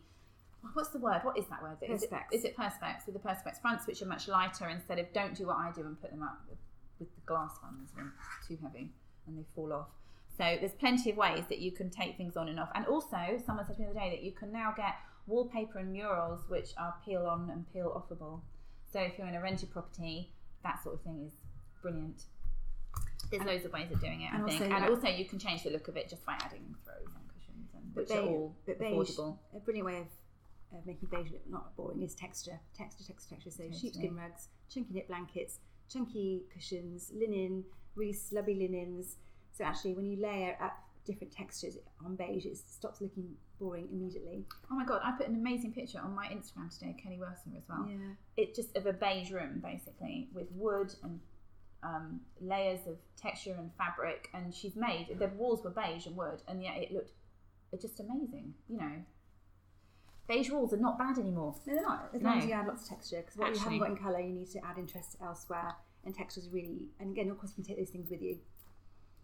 [0.73, 1.21] what's the word?
[1.23, 1.77] What is that word?
[1.83, 2.23] Is perspex.
[2.31, 4.69] it, is it perspex with the perspex fronts, which are much lighter?
[4.69, 6.59] Instead of don't do what I do and put them up with,
[6.99, 8.91] with the glass ones when it's too heavy
[9.27, 9.89] and they fall off.
[10.37, 12.71] So there's plenty of ways that you can take things on and off.
[12.75, 15.79] And also, someone said to me the other day that you can now get wallpaper
[15.79, 18.41] and murals which are peel on and peel offable.
[18.93, 20.33] So if you're in a rented property,
[20.65, 21.33] that sort of thing is
[21.81, 22.23] brilliant.
[23.31, 24.61] There's and, loads of ways of doing it, I think.
[24.61, 27.25] Also, and also, you can change the look of it just by adding throws and
[27.33, 29.39] cushions, and, which beige, are all affordable.
[29.57, 33.51] a brilliant way of, of making beige look not boring is texture, texture, texture, texture.
[33.51, 33.79] So totally.
[33.79, 39.17] sheepskin rugs, chunky knit blankets, chunky cushions, linen, really slubby linens
[39.55, 44.45] so actually, when you layer up different textures on beige, it stops looking boring immediately.
[44.71, 47.63] Oh my god, I put an amazing picture on my Instagram today, Kelly Worser as
[47.69, 47.87] well.
[47.89, 48.15] Yeah.
[48.37, 51.21] It just of a beige room basically with wood and
[51.85, 56.43] um, layers of texture and fabric, and she's made the walls were beige and wood,
[56.49, 57.13] and yet it looked
[57.81, 58.55] just amazing.
[58.69, 58.93] You know,
[60.27, 61.55] beige walls are not bad anymore.
[61.67, 62.11] No, they're not.
[62.13, 64.21] As long as you add lots of texture, because what you haven't got in colour,
[64.21, 65.77] you need to add interest elsewhere.
[66.07, 68.39] And texture is really, and again, of course, you can take those things with you.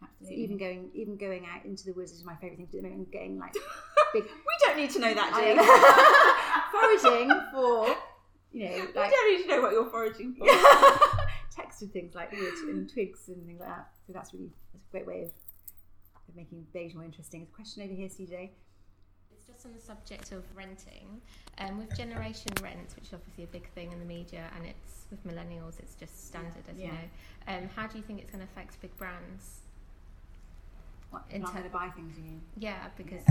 [0.00, 0.44] So Absolutely.
[0.44, 2.78] even going, even going out into the woods is my favourite thing to do.
[2.78, 3.52] at the moment, and getting like
[4.12, 5.58] big we don't need to know that, I Jane.
[6.72, 7.96] foraging for,
[8.52, 10.46] you know, we like don't need to know what you're foraging for.
[11.50, 13.90] textured things like wood and twigs and things like that.
[14.06, 15.28] So that's really that's a great way of,
[16.28, 17.40] of making beige more interesting.
[17.40, 18.50] There's a question over here, CJ.
[19.32, 21.20] It's just on the subject of renting.
[21.58, 25.06] Um, with generation rent, which is obviously a big thing in the media, and it's
[25.10, 27.08] with millennials, it's just standard, as you know.
[27.48, 29.60] Um, how do you think it's going to affect big brands?
[31.10, 32.40] What, In not to buy things, you mean?
[32.56, 33.22] Yeah, because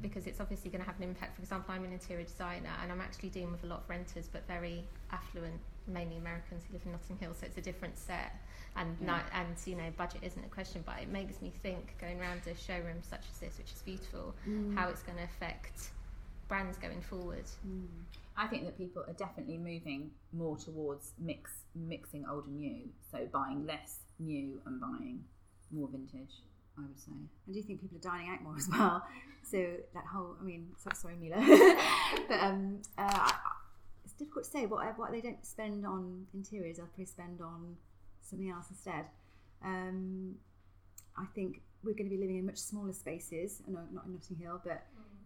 [0.00, 1.34] because it's obviously going to have an impact.
[1.36, 4.28] For example, I'm an interior designer, and I'm actually dealing with a lot of renters,
[4.32, 7.34] but very affluent, mainly Americans who live in Notting Hill.
[7.34, 8.32] So it's a different set,
[8.76, 9.16] and Yeah.
[9.18, 10.82] ni- and you know, budget isn't a question.
[10.86, 14.34] But it makes me think going around a showroom such as this, which is beautiful,
[14.74, 15.90] how it's going to affect
[16.48, 17.44] brands going forward.
[17.66, 17.86] Mm.
[18.36, 22.88] I think that people are definitely moving more towards mix mixing old and new.
[23.10, 25.24] So buying less new and buying
[25.72, 26.34] more vintage.
[26.78, 27.12] I would say.
[27.48, 29.04] I do think people are dining out more as well.
[29.40, 29.56] So
[29.94, 31.36] that whole, I mean, sorry, Mila,
[32.28, 33.32] but um, uh,
[34.04, 36.76] it's difficult to say what what they don't spend on interiors.
[36.76, 37.76] They'll probably spend on
[38.20, 39.06] something else instead.
[39.64, 40.34] Um,
[41.16, 43.62] I think we're going to be living in much smaller spaces.
[43.66, 44.82] No, not in Notting Hill, but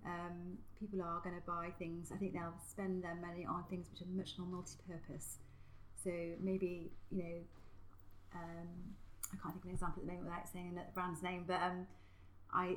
[0.06, 2.10] um, people are going to buy things.
[2.14, 5.38] I think they'll spend their money on things which are much more multi-purpose.
[6.02, 6.10] So
[6.40, 7.38] maybe you know,
[8.34, 8.68] um,
[9.32, 11.60] I can't think of an example at the moment without saying the brand's name, but
[11.62, 11.86] um,
[12.52, 12.76] I.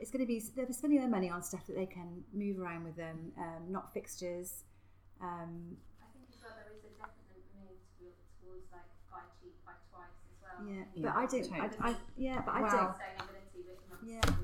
[0.00, 2.58] It's going to be they'll be spending their money on stuff that they can move
[2.58, 4.64] around with them, um, not fixtures.
[5.22, 8.10] Um, I think as well there is a definite move
[8.42, 10.66] towards like buy cheap, buy twice as well.
[10.66, 11.52] yeah, Yeah, but I don't.
[11.54, 12.94] I, I, yeah, but I Well- don't.
[12.98, 13.98] Sustainability, but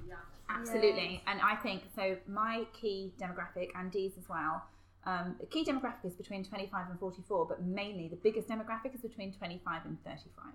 [0.06, 0.16] Yeah.
[0.50, 2.16] Absolutely, and I think so.
[2.26, 4.62] My key demographic and Dee's as well.
[5.04, 9.00] Um, the key demographic is between 25 and 44, but mainly the biggest demographic is
[9.00, 10.52] between 25 and 35.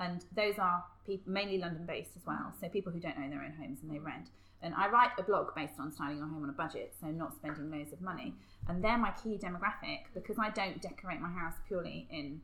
[0.00, 3.42] And those are people mainly London based as well, so people who don't own their
[3.42, 4.28] own homes and they rent.
[4.62, 7.34] And I write a blog based on styling your home on a budget, so not
[7.34, 8.34] spending loads of money.
[8.68, 12.40] And they're my key demographic because I don't decorate my house purely in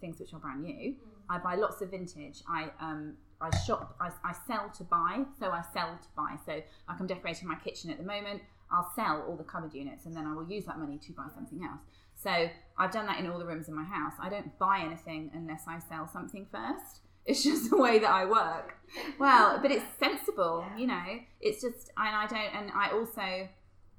[0.00, 0.94] things which are brand new.
[1.28, 2.42] I buy lots of vintage.
[2.48, 3.96] I um, I shop.
[4.00, 5.24] I, I sell to buy.
[5.40, 6.36] So I sell to buy.
[6.44, 8.42] So like I'm decorating my kitchen at the moment.
[8.70, 11.26] I'll sell all the cupboard units and then I will use that money to buy
[11.34, 11.80] something else.
[12.14, 12.48] So
[12.78, 14.14] I've done that in all the rooms in my house.
[14.20, 17.00] I don't buy anything unless I sell something first.
[17.28, 18.76] It's just the way that I work.
[19.18, 21.02] Well, but it's sensible, you know.
[21.40, 23.48] It's just, and I don't, and I also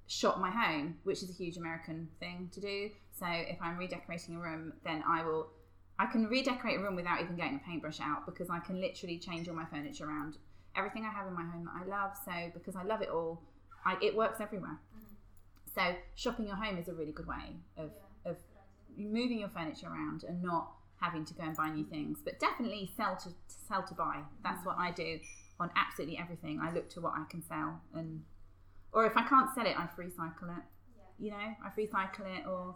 [0.07, 2.89] shop my home, which is a huge American thing to do.
[3.19, 5.49] So if I'm redecorating a room, then I will,
[5.99, 9.19] I can redecorate a room without even getting a paintbrush out because I can literally
[9.19, 10.37] change all my furniture around.
[10.77, 12.11] Everything I have in my home that I love.
[12.23, 13.41] So because I love it all,
[13.87, 14.77] I, it works everywhere.
[15.73, 15.81] So
[16.15, 17.91] shopping your home is a really good way of,
[18.25, 18.35] of
[18.97, 22.17] moving your furniture around and not having to go and buy new things.
[22.23, 23.29] But definitely sell to
[23.67, 24.17] sell to buy.
[24.43, 25.19] That's what I do
[25.59, 26.59] on absolutely everything.
[26.61, 28.23] I look to what I can sell and
[28.91, 30.63] or if I can't sell it, I free cycle it.
[31.19, 32.75] You know, I free cycle it or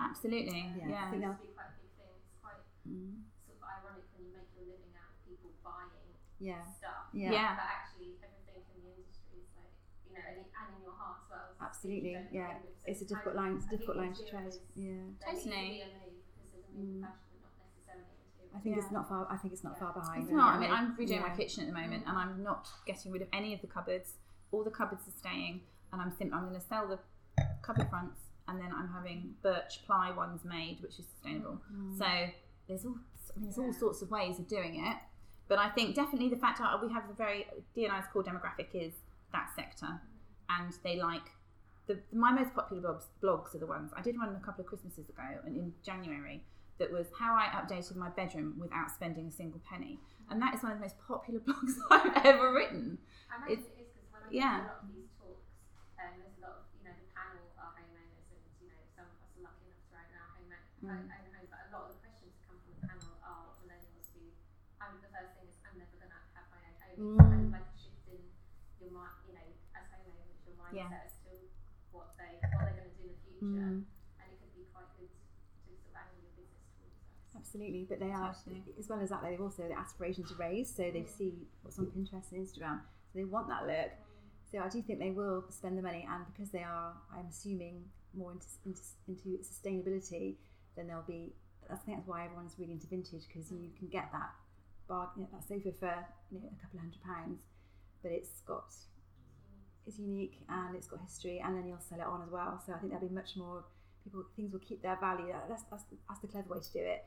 [0.00, 0.66] absolutely.
[0.76, 1.04] Yeah, Yeah.
[1.06, 2.12] I think It's quite a big thing.
[2.20, 5.92] It's quite Mm, sort of ironic when you make your living out of people buying
[6.40, 7.12] yeah, stuff.
[7.12, 7.50] yeah, Yeah.
[7.60, 9.72] But actually, everything in the industry is like,
[10.08, 11.46] you know, and, and in your heart as well.
[11.52, 12.12] is absolutely.
[12.14, 12.52] something Yeah.
[12.60, 13.56] So it's a difficult line.
[13.56, 14.54] It's a I think difficult line to tread.
[14.74, 15.50] Yeah, there Totally.
[15.50, 16.92] be a move because there's a Mm.
[16.92, 18.56] move fashion, but not necessarily interior.
[18.56, 19.26] I think it's not far.
[19.30, 20.22] I think it's not far behind.
[20.24, 20.54] It's not.
[20.54, 23.28] I mean, I'm redoing my kitchen at the moment, and I'm not getting rid of
[23.32, 24.14] any of the cupboards.
[24.52, 25.62] All the cupboards are staying,
[25.92, 26.98] and I'm sim- I'm going to sell the
[27.62, 31.60] cupboard fronts, and then I'm having birch ply ones made, which is sustainable.
[31.72, 31.98] Mm.
[31.98, 32.32] So
[32.66, 32.96] there's all
[33.36, 34.96] I mean, there's all sorts of ways of doing it.
[35.46, 38.92] But I think definitely the fact that we have a very DNI's core demographic is
[39.32, 40.00] that sector,
[40.48, 41.22] and they like
[41.90, 44.68] the my most popular blogs, blogs are the ones I did one a couple of
[44.70, 46.42] Christmases ago, and in January
[46.78, 49.98] that was how I updated my bedroom without spending a single penny,
[50.30, 52.98] and that is one of the most popular blogs I've ever written.
[53.28, 54.56] I It's- it is because when I yeah.
[54.56, 55.44] a lot of these talks,
[56.00, 59.04] um, there's a lot of, you know, the panel are homeowners and, you know, some
[59.12, 60.48] of us are lucky enough to home,
[60.80, 60.88] Mm.
[61.04, 64.08] own home, but a lot of the questions that come from the panel are millennials
[64.16, 64.24] who,
[64.80, 66.96] I'm, the first thing is, I'm never going to have my own home.
[66.96, 67.16] Mm.
[67.20, 68.24] kind of like a shift in
[68.80, 69.44] your mind, you know,
[69.76, 71.04] as homeowners, your mindset Yeah.
[71.04, 71.32] as to
[71.92, 73.72] what, they, what they're going to do in the future.
[73.72, 73.88] Mm.
[74.20, 75.20] And it could be quite good to
[75.64, 77.40] sort of angle your business towards that.
[77.40, 78.62] Absolutely, but they are Totally.
[78.78, 79.24] as well as that.
[79.24, 83.14] They've also the aspiration to raise, so they see what's on Pinterest and Instagram, so
[83.16, 83.90] they want that look.
[84.52, 87.84] So I do think they will spend the money, and because they are, I'm assuming
[88.14, 90.36] more into into, into sustainability,
[90.76, 91.32] then they'll be.
[91.70, 94.30] I think that's why everyone's really into vintage because you can get that
[94.88, 95.94] bargain, you know, that sofa for
[96.34, 97.42] you know, a couple of hundred pounds,
[98.02, 98.74] but it's got
[99.86, 102.62] it's unique and it's got history, and then you'll sell it on as well.
[102.64, 103.64] So I think there'll be much more
[104.04, 104.24] people.
[104.36, 105.32] Things will keep their value.
[105.48, 107.04] That's that's, that's the clever way to do it.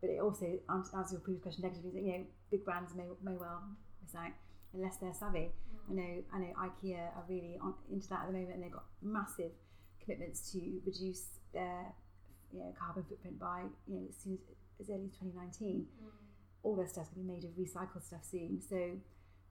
[0.00, 2.02] But it also answers your previous question negatively.
[2.02, 3.62] You know, big brands may may well
[4.04, 4.32] miss out
[4.74, 5.50] unless they're savvy.
[5.50, 5.90] Mm.
[5.90, 8.72] I know I know IKEA are really on, into that at the moment, and they've
[8.72, 9.52] got massive
[10.02, 11.92] commitments to reduce their
[12.52, 14.40] you know, carbon footprint by you know as soon as,
[14.80, 15.86] as early as 2019.
[15.86, 16.08] Mm.
[16.64, 18.60] All their stuff's going to be made of recycled stuff soon.
[18.62, 18.78] So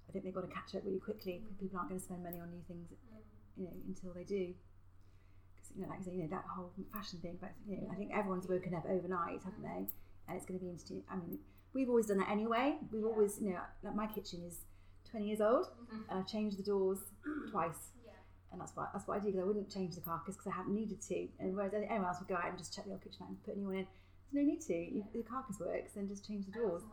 [0.07, 1.41] I think they've got to catch up really quickly.
[1.59, 2.89] People aren't going to spend money on new things,
[3.57, 4.53] you know, until they do.
[5.55, 7.37] Because you know, like I say, you know, that whole fashion thing.
[7.39, 9.87] But you know, I think everyone's woken up overnight, haven't they?
[10.27, 11.03] And it's going to be interesting.
[11.09, 11.39] I mean,
[11.73, 12.75] we've always done that anyway.
[12.91, 14.59] We've always, you know, like my kitchen is
[15.09, 15.67] 20 years old,
[16.09, 16.99] and I've changed the doors
[17.51, 17.91] twice.
[18.51, 20.55] And that's what that's what I do because I wouldn't change the carcass because I
[20.55, 21.27] haven't needed to.
[21.39, 23.43] And whereas anyone else would go out and just check the old kitchen out and
[23.45, 23.87] put a new one in.
[24.31, 24.75] There's no need to.
[24.75, 26.83] You, the carcass works, then just change the doors.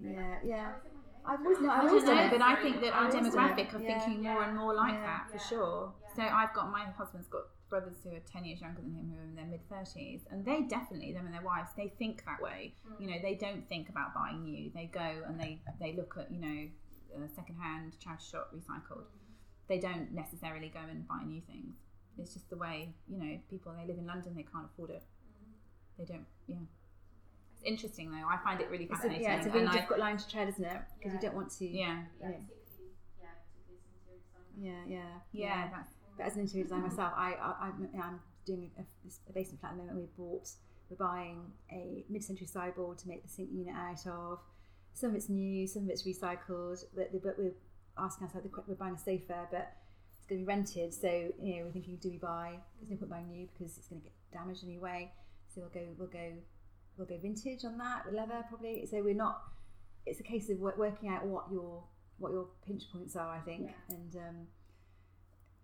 [0.00, 0.72] Yeah, yeah.
[1.24, 2.30] I've always no, I I've don't always done know, it.
[2.30, 3.98] but I think that our I've always done demographic are Yeah.
[4.00, 5.02] thinking more and more like Yeah.
[5.06, 5.92] that for sure.
[6.14, 9.18] So I've got my husband's got brothers who are ten years younger than him, who
[9.18, 12.40] are in their mid thirties, and they definitely them and their wives they think that
[12.40, 12.74] way.
[13.00, 14.70] You know, they don't think about buying new.
[14.72, 16.68] They go and they they look at you know
[17.16, 19.06] uh, second hand charity shop recycled.
[19.68, 21.74] They don't necessarily go and buy new things.
[22.18, 23.74] It's just the way you know people.
[23.76, 25.02] They live in London, they can't afford it.
[25.98, 26.26] They don't.
[26.46, 26.58] Yeah.
[27.60, 28.26] It's interesting though.
[28.28, 29.22] I find it really It's a, fascinating.
[29.24, 30.78] yeah, it's a really and I- difficult line to tread, isn't it?
[30.98, 31.66] Because you don't want to.
[31.66, 32.02] yeah.
[32.22, 32.34] know,
[34.58, 38.70] yeah, yeah, Yeah, that's But as an interior designer myself, I, I I'm, I'm doing
[38.78, 38.82] a,
[39.28, 39.98] a basement flat at the moment.
[39.98, 40.48] We bought,
[40.88, 44.38] we're buying a mid-century sideboard to make the sink unit out of.
[44.94, 46.84] Some of it's new, some of it's recycled.
[46.94, 47.52] But, but we're
[47.98, 49.72] asking ourselves, we're buying a sofa, but
[50.16, 50.94] it's going to be rented.
[50.94, 51.08] So
[51.42, 52.54] you know, we're thinking, do we buy?
[52.80, 55.12] There's no point buying new because it's going to get damaged anyway.
[55.54, 56.32] So we'll go, we'll go,
[56.96, 58.86] we'll go vintage on that with leather probably.
[58.90, 59.42] So we're not.
[60.04, 61.82] It's a case of working out what your
[62.18, 64.46] what your pinch points are, I think, and um,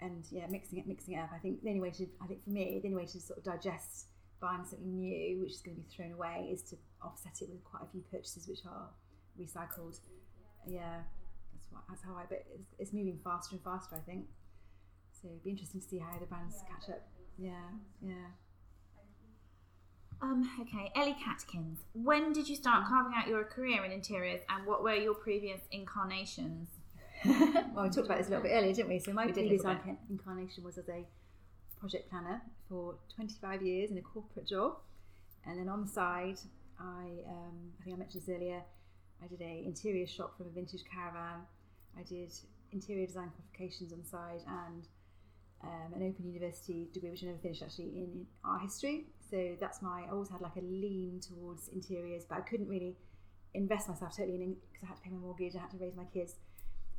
[0.01, 1.31] and yeah, mixing it, mixing it up.
[1.35, 3.39] I think the only way to, I think for me, the only way to sort
[3.39, 4.07] of digest
[4.41, 7.63] buying something new, which is going to be thrown away, is to offset it with
[7.65, 8.89] quite a few purchases which are
[9.41, 10.01] recycled.
[10.67, 11.03] Yeah,
[11.55, 12.25] that's what that's how I.
[12.29, 13.97] But it's, it's moving faster and faster.
[13.97, 14.27] I think.
[15.13, 17.07] So it'd be interesting to see how the brands catch up.
[17.39, 17.71] Yeah,
[18.03, 18.35] yeah.
[20.23, 21.81] Um, okay, Ellie Catkins.
[21.95, 25.61] When did you start carving out your career in interiors and what were your previous
[25.73, 26.69] incarnations?
[27.25, 29.01] well, we talked about this a little bit earlier, didn't we?
[29.01, 29.63] So my We previous
[30.09, 31.05] incarnation was as a
[31.81, 34.77] project planner for 25 years in a corporate job,
[35.45, 36.39] and then on the side,
[36.79, 38.63] I um, I think I mentioned this earlier.
[39.23, 41.41] I did a interior shop from a vintage caravan.
[41.99, 42.33] I did
[42.71, 44.87] interior design qualifications on the side and
[45.65, 49.07] um, an open university degree, which I never finished actually in art history.
[49.33, 50.03] So that's my.
[50.07, 52.97] I always had like a lean towards interiors, but I couldn't really
[53.55, 55.97] invest myself totally in because I had to pay my mortgage, I had to raise
[55.97, 56.35] my kids.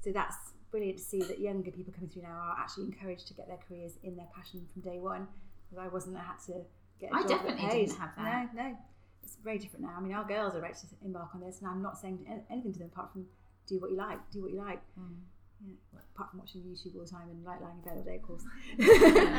[0.01, 0.35] So that's
[0.71, 3.59] brilliant to see that younger people coming through now are actually encouraged to get their
[3.67, 5.27] careers in their passion from day one.
[5.69, 6.61] Because I wasn't, I had to
[6.99, 7.85] get a I job definitely paid.
[7.89, 8.55] didn't have that.
[8.55, 8.77] No, no,
[9.21, 9.93] it's very different now.
[9.95, 12.73] I mean, our girls are ready to embark on this, and I'm not saying anything
[12.73, 13.27] to them apart from
[13.67, 14.81] do what you like, do what you like.
[14.99, 15.17] Mm.
[15.65, 18.03] Yeah, well, apart from watching YouTube all the time and like lying in bed all
[18.03, 18.43] day, of course.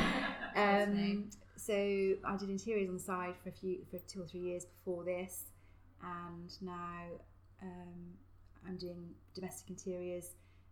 [0.57, 4.41] um, so I did interiors on the side for a few, for two or three
[4.41, 5.45] years before this,
[6.03, 7.05] and now
[7.63, 8.15] um,
[8.67, 10.31] I'm doing domestic interiors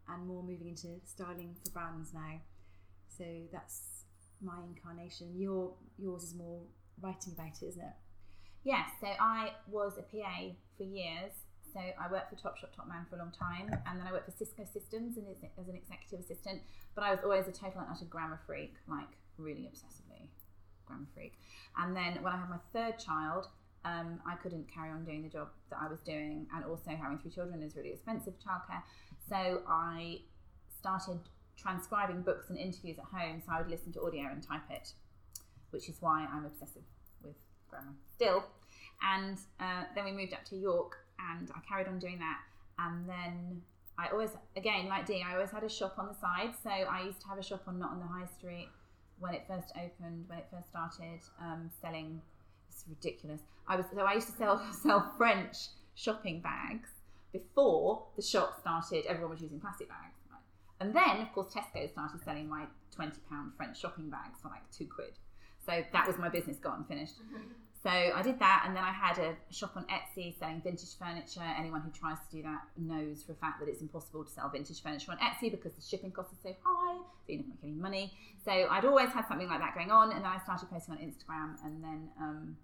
[0.09, 2.41] and more moving into styling for brands now.
[3.09, 4.05] So that's
[4.41, 5.39] my incarnation.
[5.39, 6.61] Your yours is more
[7.01, 7.95] writing about it, isn't it?
[8.65, 11.33] Yes, so I was a PA for years.
[11.73, 14.27] So I worked for Topshop Top Man for a long time, and then I worked
[14.27, 16.61] for Cisco Systems and as, as an executive assistant.
[16.95, 19.09] But I was always a total and utter grammar freak, like
[19.39, 20.29] really obsessively
[20.87, 21.35] grammar freak.
[21.79, 23.47] And then when I had my third child,
[23.85, 27.19] um, I couldn't carry on doing the job that I was doing, and also having
[27.19, 28.83] three children is really expensive childcare.
[29.29, 30.21] So I
[30.79, 31.21] started
[31.57, 34.93] transcribing books and interviews at home, so I would listen to audio and type it,
[35.71, 36.83] which is why I'm obsessive
[37.23, 37.37] with
[37.69, 38.45] grammar still.
[39.03, 42.41] And uh, then we moved up to York, and I carried on doing that.
[42.79, 43.63] And then
[43.99, 46.55] I always, again, like Dee, I always had a shop on the side.
[46.63, 48.69] So I used to have a shop on Not on the High Street
[49.19, 52.21] when it first opened, when it first started, um, selling.
[52.69, 53.41] It's ridiculous.
[53.69, 55.57] I was so I used to sell sell French
[55.95, 56.89] shopping bags
[57.33, 59.05] before the shop started.
[59.07, 60.15] Everyone was using plastic bags?
[60.81, 64.69] And then, of course, Tesco started selling my twenty pound French shopping bags for like
[64.77, 65.13] two quid.
[65.65, 67.15] So that was my business gone, finished.
[67.83, 71.43] So I did that, and then I had a shop on Etsy selling vintage furniture.
[71.59, 74.49] Anyone who tries to do that knows for a fact that it's impossible to sell
[74.49, 77.59] vintage furniture on Etsy because the shipping costs are so high, so you don't make
[77.65, 78.13] any money.
[78.45, 81.01] So I'd always had something like that going on, and then I started posting on
[81.01, 82.57] Instagram, and then um,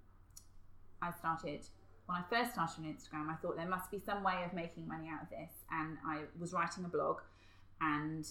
[1.02, 1.66] I started.
[2.06, 4.86] When I first started on Instagram, I thought there must be some way of making
[4.86, 7.18] money out of this, and I was writing a blog,
[7.80, 8.24] and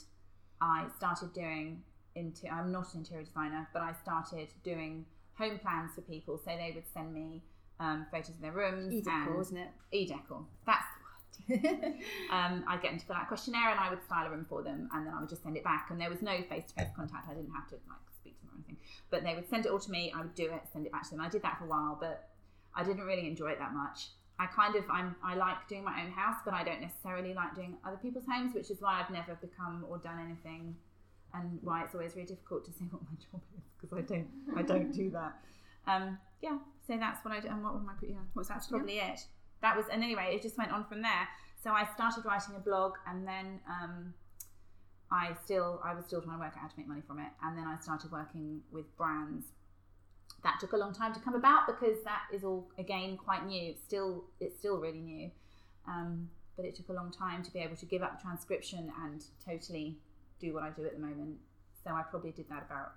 [0.61, 1.83] I started doing
[2.15, 2.47] into.
[2.47, 5.05] I'm not an interior designer, but I started doing
[5.37, 6.37] home plans for people.
[6.37, 7.43] So they would send me
[7.79, 9.69] um, photos of their rooms E-decor, and isn't it?
[9.91, 10.43] e-decor.
[10.65, 10.85] That's
[11.47, 11.93] the word.
[12.31, 14.45] um, I'd get them to fill out a questionnaire and I would style a room
[14.49, 15.87] for them and then I would just send it back.
[15.91, 17.29] And there was no face-to-face contact.
[17.29, 18.77] I didn't have to like speak to them or anything.
[19.11, 20.11] But they would send it all to me.
[20.15, 21.21] I would do it, send it back to them.
[21.21, 22.29] I did that for a while, but
[22.75, 24.09] I didn't really enjoy it that much.
[24.39, 27.55] I kind of I'm I like doing my own house, but I don't necessarily like
[27.55, 30.75] doing other people's homes, which is why I've never become or done anything,
[31.33, 34.27] and why it's always very difficult to say what my job is because I don't
[34.55, 35.35] I don't do that.
[35.87, 37.47] Um, yeah, so that's what I do.
[37.47, 38.09] And what am I put?
[38.09, 38.55] Yeah, What's that?
[38.55, 39.21] that's probably it.
[39.61, 41.27] That was, and anyway, it just went on from there.
[41.63, 44.13] So I started writing a blog, and then um,
[45.11, 47.29] I still, I was still trying to work out how to make money from it,
[47.43, 49.47] and then I started working with brands.
[50.43, 53.71] That took a long time to come about because that is all again quite new.
[53.71, 55.31] It's still, it's still really new,
[55.87, 59.23] um, but it took a long time to be able to give up transcription and
[59.43, 59.97] totally
[60.39, 61.37] do what I do at the moment.
[61.83, 62.93] So I probably did that about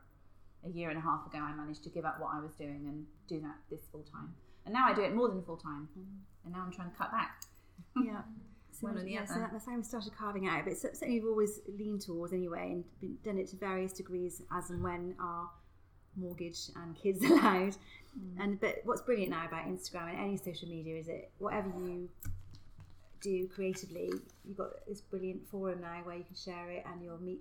[0.64, 1.38] a year and a half ago.
[1.38, 4.34] I managed to give up what I was doing and do that this full time.
[4.64, 5.88] And now I do it more than full time.
[6.44, 7.42] And now I'm trying to cut back.
[7.96, 8.22] yeah.
[8.72, 10.64] So, One or the yeah, so that- that's how we started carving out.
[10.64, 14.40] But it's something we've always leaned towards anyway, and been, done it to various degrees
[14.56, 15.50] as and when our
[16.16, 17.76] mortgage and kids allowed.
[18.18, 18.38] Mm.
[18.38, 22.08] And but what's brilliant now about Instagram and any social media is it whatever you
[23.20, 24.10] do creatively,
[24.44, 27.40] you've got this brilliant forum now where you can share it, and you'll meet,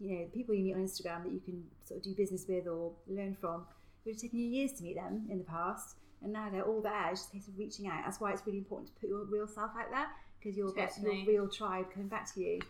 [0.00, 2.44] you know, the people you meet on Instagram that you can sort of do business
[2.48, 3.66] with or learn from.
[4.04, 6.64] It would have taken you years to meet them in the past, and now they're
[6.64, 7.10] all there.
[7.10, 8.02] It's just a case of reaching out.
[8.04, 10.06] That's why it's really important to put your real self out there
[10.38, 12.60] because you'll get your real tribe coming back to you.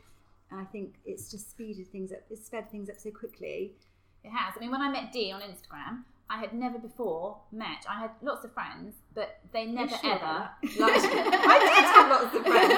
[0.51, 2.21] And I think it's just speeded things up.
[2.31, 3.73] It's sped things up so quickly.
[4.25, 4.55] It has.
[4.57, 7.85] I mean, when I met Dee on Instagram, I had never before met.
[7.89, 10.51] I had lots of friends, but they never sure ever.
[10.79, 12.75] Like, I did have lots of friends.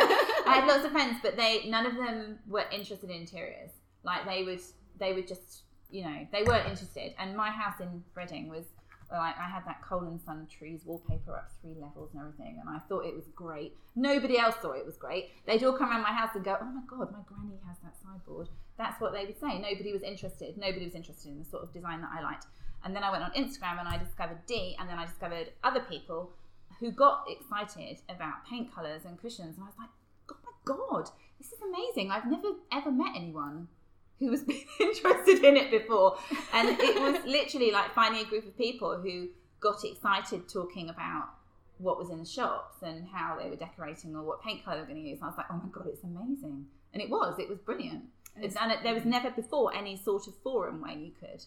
[0.46, 3.70] I had lots of friends, but they none of them were interested in interiors.
[4.04, 4.60] Like they would,
[4.98, 7.14] they would just, you know, they weren't interested.
[7.18, 8.64] And my house in Reading was.
[9.10, 12.68] Like I had that Cole and Son trees wallpaper up three levels and everything, and
[12.68, 13.72] I thought it was great.
[13.96, 15.30] Nobody else thought it was great.
[15.46, 17.94] They'd all come around my house and go, "Oh my god, my granny has that
[18.02, 19.58] sideboard." That's what they would say.
[19.58, 20.58] Nobody was interested.
[20.58, 22.44] Nobody was interested in the sort of design that I liked.
[22.84, 25.80] And then I went on Instagram and I discovered Dee, and then I discovered other
[25.80, 26.30] people
[26.80, 29.56] who got excited about paint colours and cushions.
[29.56, 29.88] And I was like,
[30.30, 31.08] oh my God,
[31.38, 32.10] this is amazing.
[32.10, 33.68] I've never ever met anyone
[34.18, 34.42] who was
[34.80, 36.18] interested in it before.
[36.52, 39.28] And it was literally like finding a group of people who
[39.60, 41.30] got excited talking about
[41.78, 44.82] what was in the shops and how they were decorating or what paint colour they
[44.82, 45.18] were going to use.
[45.18, 46.66] And I was like, oh my God, it's amazing.
[46.92, 48.04] And it was, it was brilliant.
[48.36, 51.44] It's, and it, there was never before any sort of forum where you could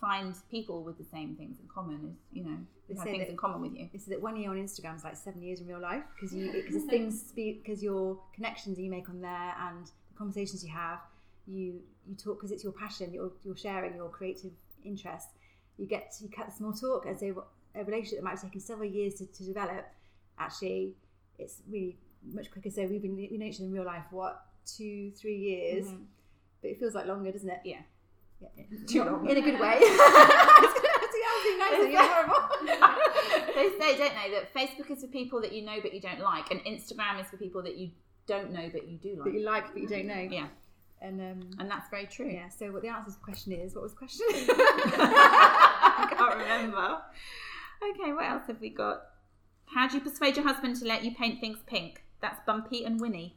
[0.00, 3.30] find people with the same things in common is you know They have things that-
[3.30, 5.66] in common with you It's that one year on Instagram is like seven years in
[5.66, 9.86] real life because you because things speak because your connections you make on there and
[9.86, 11.00] the conversations you have,
[11.46, 13.12] you you talk because it's your passion.
[13.12, 14.52] You're you're sharing your creative
[14.84, 15.32] interests.
[15.78, 18.42] You get you cut the small talk and so what- a relationship that might have
[18.42, 19.84] taken several years to, to develop.
[20.38, 20.94] Actually,
[21.38, 22.70] it's really much quicker.
[22.70, 26.04] So we've been we know each other in real life what two three years, Mhm.
[26.62, 27.60] but it feels like longer, doesn't it?
[27.64, 27.82] Yeah.
[28.40, 28.48] Yeah,
[28.86, 29.78] Too in a good way.
[29.80, 30.86] I was gonna-
[31.28, 32.42] I was being nice, you're horrible.
[33.54, 36.20] they say don't they that facebook is for people that you know but you don't
[36.20, 37.90] like and instagram is for people that you
[38.26, 40.28] don't know but you do that like you like but you don't know.
[40.30, 40.46] yeah
[41.00, 43.74] And um, and that's very true yeah, so what the answer to the question is,
[43.74, 44.26] what was the question?
[44.30, 46.98] i can't remember
[47.90, 49.02] okay what else have we got
[49.74, 53.00] how do you persuade your husband to let you paint things pink that's bumpy and
[53.00, 53.36] winnie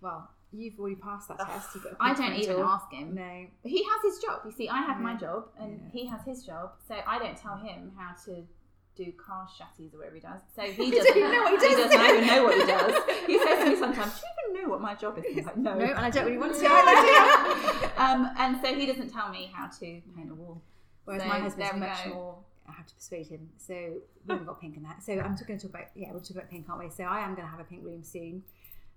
[0.00, 1.74] well, you've already passed that test.
[1.74, 2.64] You've got a i don't even mentor.
[2.64, 3.46] ask him No.
[3.62, 5.90] he has his job you see i have my job and Yeah.
[5.92, 8.42] he has his job so i don't tell him how to
[8.96, 10.40] do car chassis or whatever he does.
[10.54, 11.76] So he doesn't, even know what he does.
[11.90, 12.94] doesn't even know what he does.
[13.26, 15.56] He says to me sometimes, "Do you even know what my job is?" I'm like,
[15.56, 19.30] "No, No, and I don't really want to Yeah, um, and so he doesn't tell
[19.30, 20.62] me how to paint a wall.
[21.06, 22.10] Whereas So my husband's much go.
[22.14, 22.36] more.
[22.68, 23.48] I have to persuade him.
[23.58, 25.02] So we haven't got pink in that.
[25.02, 26.90] So I'm going to talk about yeah, we'll talk about pink, aren't we?
[26.90, 28.44] So I am going to have a pink room soon,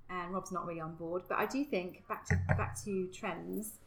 [0.09, 1.23] and Rob's not really on board.
[1.27, 3.79] But I do think back to back to trends.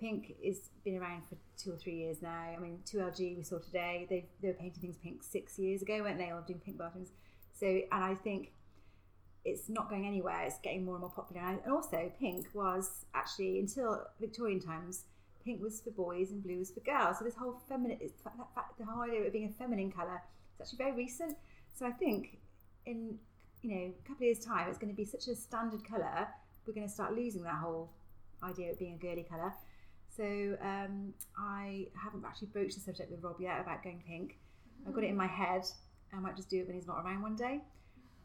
[0.00, 2.54] Pink has been around for two or three years now.
[2.56, 4.06] I mean, 2LG we saw today.
[4.08, 6.30] They they were painting things pink six years ago, weren't they?
[6.30, 7.10] Or doing pink bathrooms.
[7.52, 8.52] So and I think
[9.44, 10.42] it's not going anywhere.
[10.44, 11.42] It's getting more and more popular.
[11.42, 15.04] And also, pink was actually until Victorian times
[15.44, 17.18] pink was for boys and blue was for girls.
[17.18, 17.98] So this whole feminine,
[18.78, 20.20] the whole idea of it being a feminine colour
[20.60, 21.36] It's actually very recent.
[21.74, 22.38] So I think
[22.84, 23.18] in
[23.68, 26.28] you know a couple of years' time, it's going to be such a standard colour.
[26.66, 27.90] We're going to start losing that whole
[28.42, 29.52] idea of being a girly colour.
[30.16, 30.24] So
[30.62, 34.38] um, I haven't actually broached the subject with Rob yet about going pink.
[34.86, 35.64] I've got it in my head.
[36.12, 37.60] I might just do it when he's not around one day.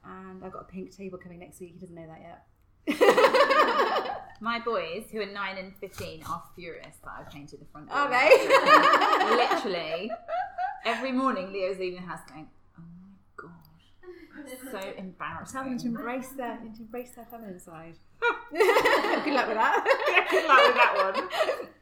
[0.06, 1.74] And I've got a pink table coming next week.
[1.74, 2.46] He doesn't know that yet.
[4.42, 7.98] My boys, who are nine and fifteen, are furious that I've painted the front door.
[7.98, 8.48] Are they?
[9.38, 10.12] Literally,
[10.84, 12.63] every morning Leo's leaving the house going, "Oh my god,
[14.72, 15.54] so embarrassed.
[15.54, 17.96] Them to embrace their to embrace their feminine side.
[18.52, 20.28] Good luck with that.
[20.32, 21.70] Good luck with that one.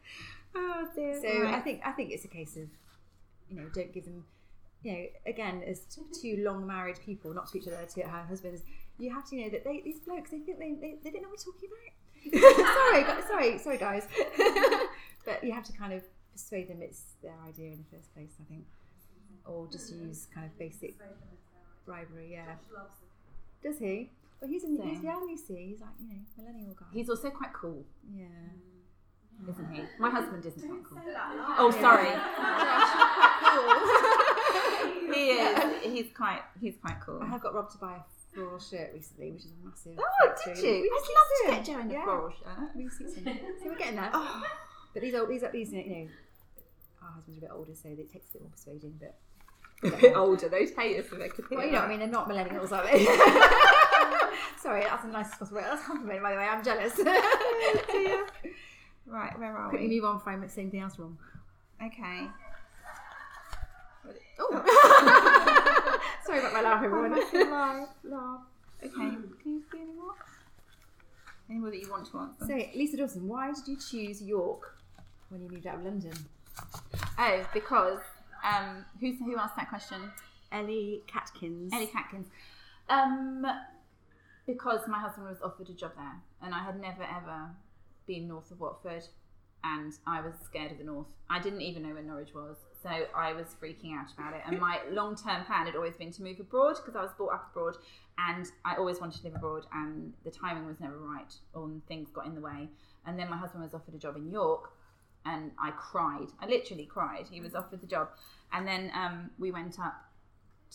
[0.53, 1.21] Oh dear.
[1.21, 1.53] So Right.
[1.53, 2.67] I think I think it's a case of,
[3.49, 4.25] you know, don't give them,
[4.83, 5.85] you know, again as
[6.21, 8.63] two long married people, not to each other, to our husbands,
[8.99, 11.29] you have to know that they these blokes they think they they, they don't know
[11.29, 12.67] what we're talking about.
[12.67, 14.07] sorry, sorry, sorry, guys.
[15.25, 16.03] but you have to kind of
[16.33, 18.31] persuade them it's their idea in the first place.
[18.41, 18.65] I think,
[19.45, 20.95] or just use kind of basic
[21.91, 22.29] bribery.
[22.31, 22.55] Yeah.
[23.63, 24.09] Does he?
[24.39, 25.03] Well, he's in, he's Same.
[25.03, 25.29] young.
[25.29, 26.85] You see, he's like you know millennial guy.
[26.93, 27.85] He's also quite cool,
[28.15, 28.25] yeah.
[29.49, 29.83] isn't he?
[29.99, 30.97] My husband isn't quite cool.
[31.59, 32.09] Oh, sorry.
[35.15, 35.83] he is.
[35.83, 36.41] He's quite.
[36.59, 37.19] He's quite cool.
[37.21, 38.01] I have got Rob to buy a
[38.33, 39.99] floral shirt recently, which is a massive.
[39.99, 40.53] Oh, victory.
[40.55, 40.81] did you?
[40.81, 42.03] We I'd see love to get Joe in a Yeah.
[42.03, 42.75] floral shirt.
[42.75, 43.23] We see some.
[43.25, 44.09] So we're getting there.
[44.13, 44.43] Oh.
[44.93, 46.07] But these old, these are these, you know,
[47.03, 48.95] our husbands are a bit older, so it takes a bit more persuading.
[48.99, 49.15] But
[49.83, 50.47] A bit older.
[50.47, 52.85] Those haters, so they could well, you know, what I mean, they're not millennials, are
[52.85, 53.03] they?
[54.61, 55.63] Sorry, that's the nicest possible way.
[55.63, 56.43] That's a compliment, by the way.
[56.43, 56.99] I'm jealous.
[59.07, 59.95] Right, where are Quickly we?
[59.95, 61.17] move on before I make something else wrong.
[61.83, 62.27] Okay.
[64.39, 64.63] Oh.
[64.63, 65.99] oh.
[66.25, 67.11] Sorry about my laugh, everyone.
[67.11, 68.39] laugh, laugh.
[68.83, 68.89] Okay.
[68.91, 69.33] Hmm.
[69.41, 70.13] Can you see any more?
[71.49, 72.45] Any more that you want to answer?
[72.47, 74.77] so, Lisa Dawson, why did you choose York
[75.29, 76.13] when you moved out of London?
[77.19, 77.99] oh, because
[78.43, 80.11] um, who's who asked that question?
[80.51, 81.71] Ellie Catkins.
[81.73, 82.27] Ellie Catkins.
[82.89, 83.45] Um,
[84.45, 87.51] because my husband was offered a job there, and I had never ever
[88.07, 89.03] been north of Watford,
[89.63, 91.07] and I was scared of the north.
[91.29, 94.41] I didn't even know where Norwich was, so I was freaking out about it.
[94.45, 97.33] And my long term plan had always been to move abroad because I was brought
[97.33, 97.75] up abroad,
[98.17, 102.09] and I always wanted to live abroad, and the timing was never right, or things
[102.13, 102.69] got in the way.
[103.05, 104.71] And then my husband was offered a job in York,
[105.25, 106.27] and I cried.
[106.39, 107.25] I literally cried.
[107.29, 108.09] He was offered the job,
[108.53, 110.05] and then um, we went up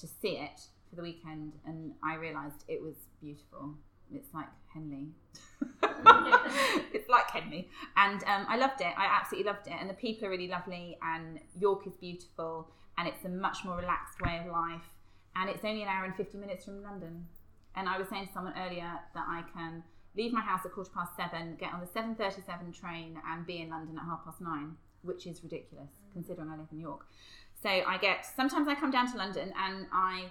[0.01, 3.75] to see it for the weekend, and I realised it was beautiful.
[4.13, 5.09] It's like Henley.
[6.93, 8.93] it's like Henley, and um, I loved it.
[8.97, 13.09] I absolutely loved it, and the people are really lovely, and York is beautiful, and
[13.09, 14.85] it's a much more relaxed way of life,
[15.35, 17.27] and it's only an hour and fifty minutes from London.
[17.75, 19.83] And I was saying to someone earlier that I can
[20.17, 23.61] leave my house at quarter past seven, get on the seven thirty-seven train, and be
[23.61, 27.07] in London at half past nine, which is ridiculous considering I live in York.
[27.63, 30.31] So I get sometimes I come down to London and I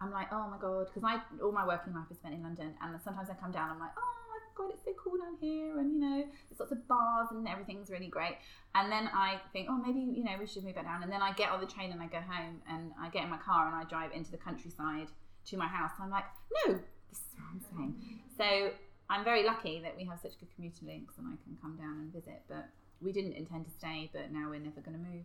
[0.00, 2.74] I'm like, oh my god, because I all my working life is spent in London,
[2.82, 5.78] and sometimes I come down, I'm like, oh my god, it's so cool down here,
[5.78, 8.38] and you know, there's lots of bars and everything's really great.
[8.74, 11.02] And then I think, oh, maybe you know, we should move back down.
[11.04, 13.30] And then I get on the train and I go home, and I get in
[13.30, 15.08] my car and I drive into the countryside
[15.46, 15.92] to my house.
[16.00, 16.24] I'm like,
[16.66, 16.80] no,
[17.12, 17.94] this is what I'm saying.
[18.38, 18.72] So
[19.10, 22.00] I'm very lucky that we have such good commuter links, and I can come down
[22.00, 22.42] and visit.
[22.48, 22.68] But
[23.02, 25.24] we didn't intend to stay, but now we're never going to move.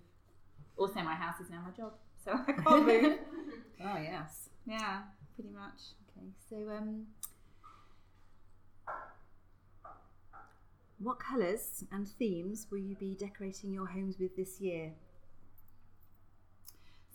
[0.77, 3.17] Also, my house is now my job, so I can't move.
[3.83, 4.49] Oh yes.
[4.65, 5.03] Yeah,
[5.35, 5.95] pretty much.
[6.17, 6.27] Okay.
[6.49, 7.05] So um,
[10.99, 14.91] what colours and themes will you be decorating your homes with this year?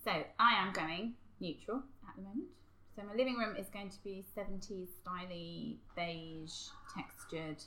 [0.05, 2.49] So I am going neutral at the moment.
[2.97, 6.53] So my living room is going to be 70s styly, beige,
[6.95, 7.63] textured,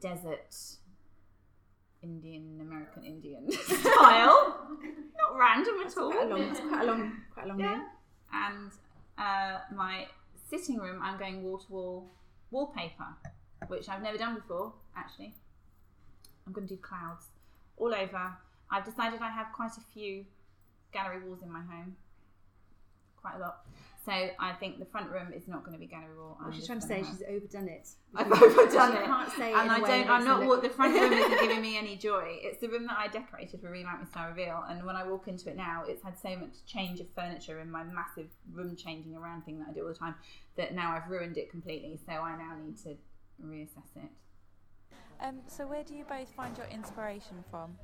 [0.00, 0.54] desert,
[2.02, 4.68] Indian, American Indian style.
[5.16, 6.10] Not random at all.
[6.10, 7.70] Quite a long, it's quite a long, quite a long Yeah.
[7.76, 7.82] name.
[8.32, 8.70] And
[9.18, 10.06] uh, my
[10.50, 12.10] sitting room, I'm going wall to wall
[12.50, 13.06] wallpaper,
[13.68, 15.34] which I've never done before, actually.
[16.46, 17.26] I'm going to do clouds
[17.76, 18.32] all over.
[18.70, 20.24] I've decided I have quite a few
[20.92, 21.96] gallery walls in my home,
[23.20, 23.58] quite a lot.
[24.04, 26.36] So I think the front room is not going to be gallery wall.
[26.38, 27.88] I'm What she's just trying to say, have- she's overdone it.
[28.14, 29.04] I've overdone it.
[29.06, 30.10] can't say and in a I don't.
[30.10, 30.40] I'm not.
[30.40, 32.36] What look- the front room isn't giving me any joy.
[32.42, 35.26] It's the room that I decorated for Remount Me Star Reveal, and when I walk
[35.28, 39.16] into it now, it's had so much change of furniture in my massive room changing
[39.16, 40.16] around thing that I do all the time
[40.56, 41.98] that now I've ruined it completely.
[42.04, 42.96] So I now need to
[43.42, 44.10] reassess it.
[45.22, 47.76] Um, so where do you both find your inspiration from?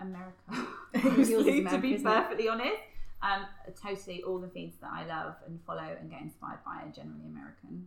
[0.00, 0.66] America.
[1.04, 2.10] Yours is to be isn't it?
[2.10, 2.76] perfectly honest,
[3.22, 3.46] um,
[3.82, 7.26] totally all the feeds that I love and follow and get inspired by are generally
[7.26, 7.86] American.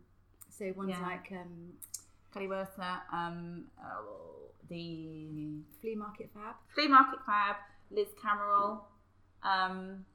[0.50, 1.02] So one's Yeah.
[1.02, 1.74] like um,
[2.34, 6.56] Kelly Wearstler, um, oh, the flea market fab.
[6.74, 7.56] Flea Market Fab,
[7.90, 8.80] Liz Cameron,
[9.44, 10.06] Um,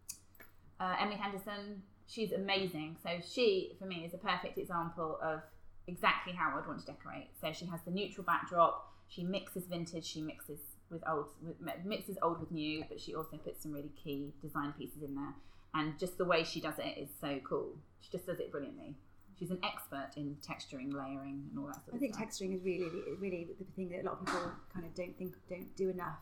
[0.79, 2.97] uh, Emily Henderson, she's amazing.
[3.03, 5.41] So she, for me, is a perfect example of
[5.89, 7.31] exactly how I'd want to decorate.
[7.41, 8.93] So she has the neutral backdrop.
[9.09, 10.05] She mixes vintage.
[10.05, 10.61] She mixes
[10.91, 14.72] with old, with, mixes old with new, but she also puts some really key design
[14.78, 15.34] pieces in there.
[15.74, 17.74] And just the way she does it is so cool.
[18.01, 18.95] She just does it brilliantly.
[19.39, 22.28] She's an expert in texturing, layering, and all that sort I of think stuff.
[22.28, 25.34] texturing is really, really the thing that a lot of people kind of don't think
[25.51, 26.20] don't do enough.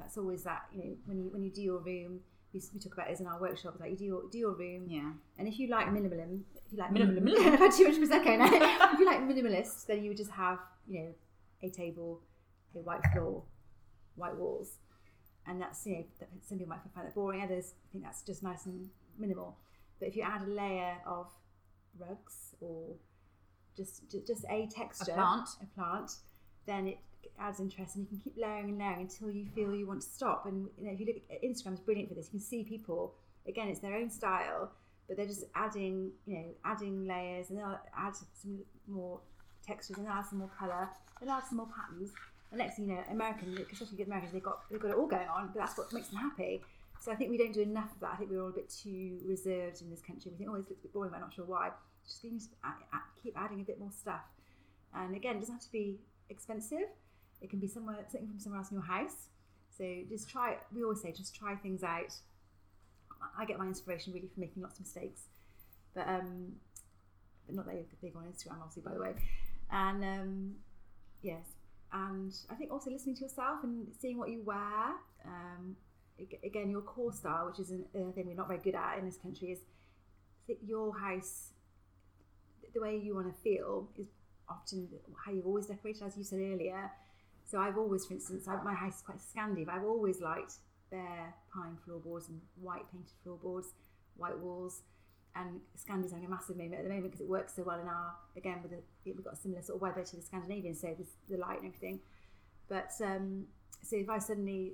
[0.00, 2.18] That's always that you know when you when you do your room,
[2.52, 3.78] we, we talk about this in our workshops.
[3.78, 5.12] Like you do your do your room, yeah.
[5.38, 7.22] and if you like minimalism, if you like Minimalism.
[7.22, 8.90] minimalism, I've had too much prosecco now.
[8.92, 11.14] if you like minimalist, then you would just have you know
[11.62, 12.20] a table,
[12.74, 13.44] a white floor,
[14.18, 14.78] white walls,
[15.46, 17.42] and that's you know that- some people might find that boring.
[17.42, 19.56] Others think that's just nice and minimal.
[19.98, 21.30] But if you add a layer of
[21.98, 22.94] rugs or
[23.76, 25.48] just ju- just a texture, a plant.
[25.62, 26.10] a plant,
[26.66, 26.98] then it
[27.38, 30.08] adds interest, and you can keep layering and layering until you feel you want to
[30.08, 30.46] stop.
[30.46, 32.26] And you know, if you look at Instagram, is brilliant for this.
[32.26, 33.14] You can see people
[33.46, 34.72] again; it's their own style,
[35.06, 39.20] but they're just adding, you know, adding layers, and they'll add some more
[39.66, 40.88] textures, and they'll add some more color,
[41.20, 42.10] they'll add some more patterns.
[42.50, 45.50] Thing you know, American, especially the Americans, they've got they've got it all going on,
[45.52, 46.62] but that's what makes them happy.
[47.00, 48.10] So I think we don't do enough of that.
[48.14, 50.32] I think we're all a bit too reserved in this country.
[50.32, 51.70] We think, oh, this looks a bit boring, but I'm not sure why.
[52.04, 52.22] Just
[53.22, 54.22] keep adding a bit more stuff.
[54.94, 56.88] And again, it doesn't have to be expensive.
[57.40, 59.28] It can be somewhere something from somewhere else in your house.
[59.76, 60.56] So just try.
[60.74, 62.14] We always say just try things out.
[63.38, 65.22] I get my inspiration really from making lots of mistakes,
[65.94, 66.54] but um,
[67.46, 69.14] but not that big on Instagram, obviously, by the way.
[69.70, 70.54] And um,
[71.22, 71.44] yes,
[71.92, 74.94] and I think also listening to yourself and seeing what you wear.
[75.24, 75.76] Um,
[76.44, 79.16] again, your core style, which is a thing we're not very good at in this
[79.16, 79.60] country, is
[80.66, 81.50] your house,
[82.74, 84.06] the way you want to feel, is
[84.48, 84.88] often
[85.24, 86.90] how you've always decorated, as you said earlier.
[87.44, 90.54] So I've always, for instance, I, my house is quite Scandi, but I've always liked
[90.90, 93.72] bare pine floorboards and white painted floorboards,
[94.16, 94.82] white walls.
[95.36, 97.86] And Scandina's having a massive moment at the moment because it works so well in
[97.86, 100.88] our, again, with the, we've got a similar sort of weather to the Scandinavian, so
[100.88, 102.00] there's the light and everything.
[102.68, 103.44] But um,
[103.82, 104.72] so if I suddenly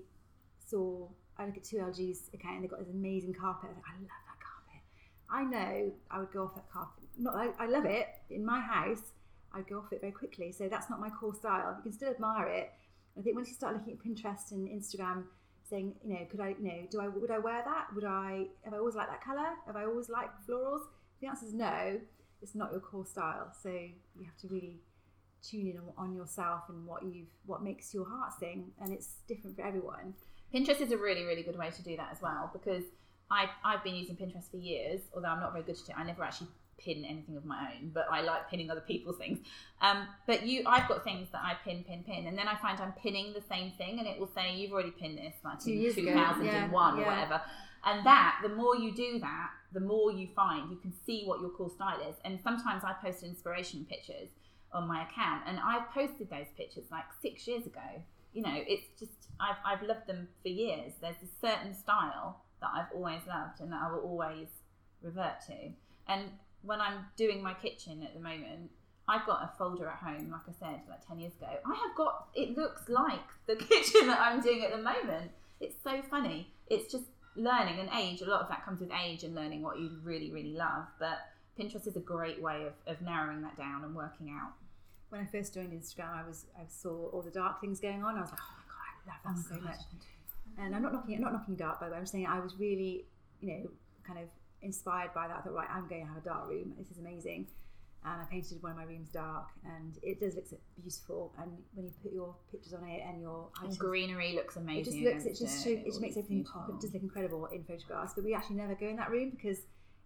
[0.58, 1.06] saw,
[1.38, 4.24] I look at 2LG's account and they've got this amazing carpet, I, think, I love
[4.30, 4.82] that carpet.
[5.30, 7.04] I know I would go off that carpet.
[7.18, 9.12] Not, I, I love it in my house.
[9.52, 10.50] I'd go off it very quickly.
[10.50, 11.74] So that's not my core style.
[11.76, 12.72] You can still admire it.
[13.18, 15.24] I think once you start looking at Pinterest and Instagram,
[15.68, 17.86] saying, you know, could I, you know, do I, would I wear that?
[17.94, 19.48] Would I, have I always liked that colour?
[19.66, 20.82] Have I always liked florals?
[21.20, 22.00] The answer is no.
[22.42, 23.52] It's not your core style.
[23.62, 24.80] So you have to really
[25.42, 28.72] tune in on, on yourself and what you've, what makes your heart sing.
[28.80, 30.14] And it's different for everyone.
[30.54, 32.84] Pinterest is a really, really good way to do that as well because
[33.30, 35.94] I, I've been using Pinterest for years, although I'm not very good at it.
[35.96, 36.48] I never actually
[36.78, 39.38] pin anything of my own, but I like pinning other people's things.
[39.80, 42.80] Um, but you, I've got things that I pin, pin, pin, and then I find
[42.80, 45.70] I'm pinning the same thing, and it will say you've already pinned this like Two
[45.70, 47.10] in years ago, 2001 yeah, or yeah.
[47.10, 47.42] whatever.
[47.84, 51.40] And that, the more you do that, the more you find you can see what
[51.40, 52.16] your core style is.
[52.24, 54.28] And sometimes I post inspiration pictures
[54.72, 58.02] on my account, and I've posted those pictures like six years ago.
[58.32, 60.92] You know, it's just I've I've loved them for years.
[61.00, 64.48] There's a certain style that I've always loved and that I will always
[65.02, 65.70] revert to.
[66.08, 66.30] And
[66.64, 68.70] when I'm doing my kitchen at the moment,
[69.06, 71.48] I've got a folder at home, like I said, like 10 years ago.
[71.48, 75.30] I have got, it looks like the kitchen that I'm doing at the moment.
[75.60, 76.52] It's so funny.
[76.68, 77.04] It's just
[77.36, 78.22] learning and age.
[78.22, 80.86] A lot of that comes with age and learning what you really, really love.
[80.98, 81.18] But
[81.58, 84.52] Pinterest is a great way of, of narrowing that down and working out.
[85.10, 88.16] When I first joined Instagram, I was, I saw all the dark things going on.
[88.16, 89.80] I was like, oh my God, I love that oh so much.
[90.58, 91.20] And I'm not knocking, it.
[91.20, 91.98] not knocking dark, by the way.
[91.98, 93.04] I'm saying I was really,
[93.40, 93.70] you know,
[94.06, 94.28] kind of
[94.64, 95.38] inspired by that.
[95.38, 96.72] I thought, right, I'm going to have a dark room.
[96.78, 97.46] This is amazing.
[98.06, 100.44] And I painted one of my rooms dark, and it does look
[100.78, 101.32] beautiful.
[101.40, 104.80] And when you put your pictures on it and your And items, greenery looks amazing.
[104.80, 106.68] it just looks, it just show, it just makes everything pop.
[106.68, 108.12] It does look incredible in photographs.
[108.14, 109.60] But we actually never go in that room because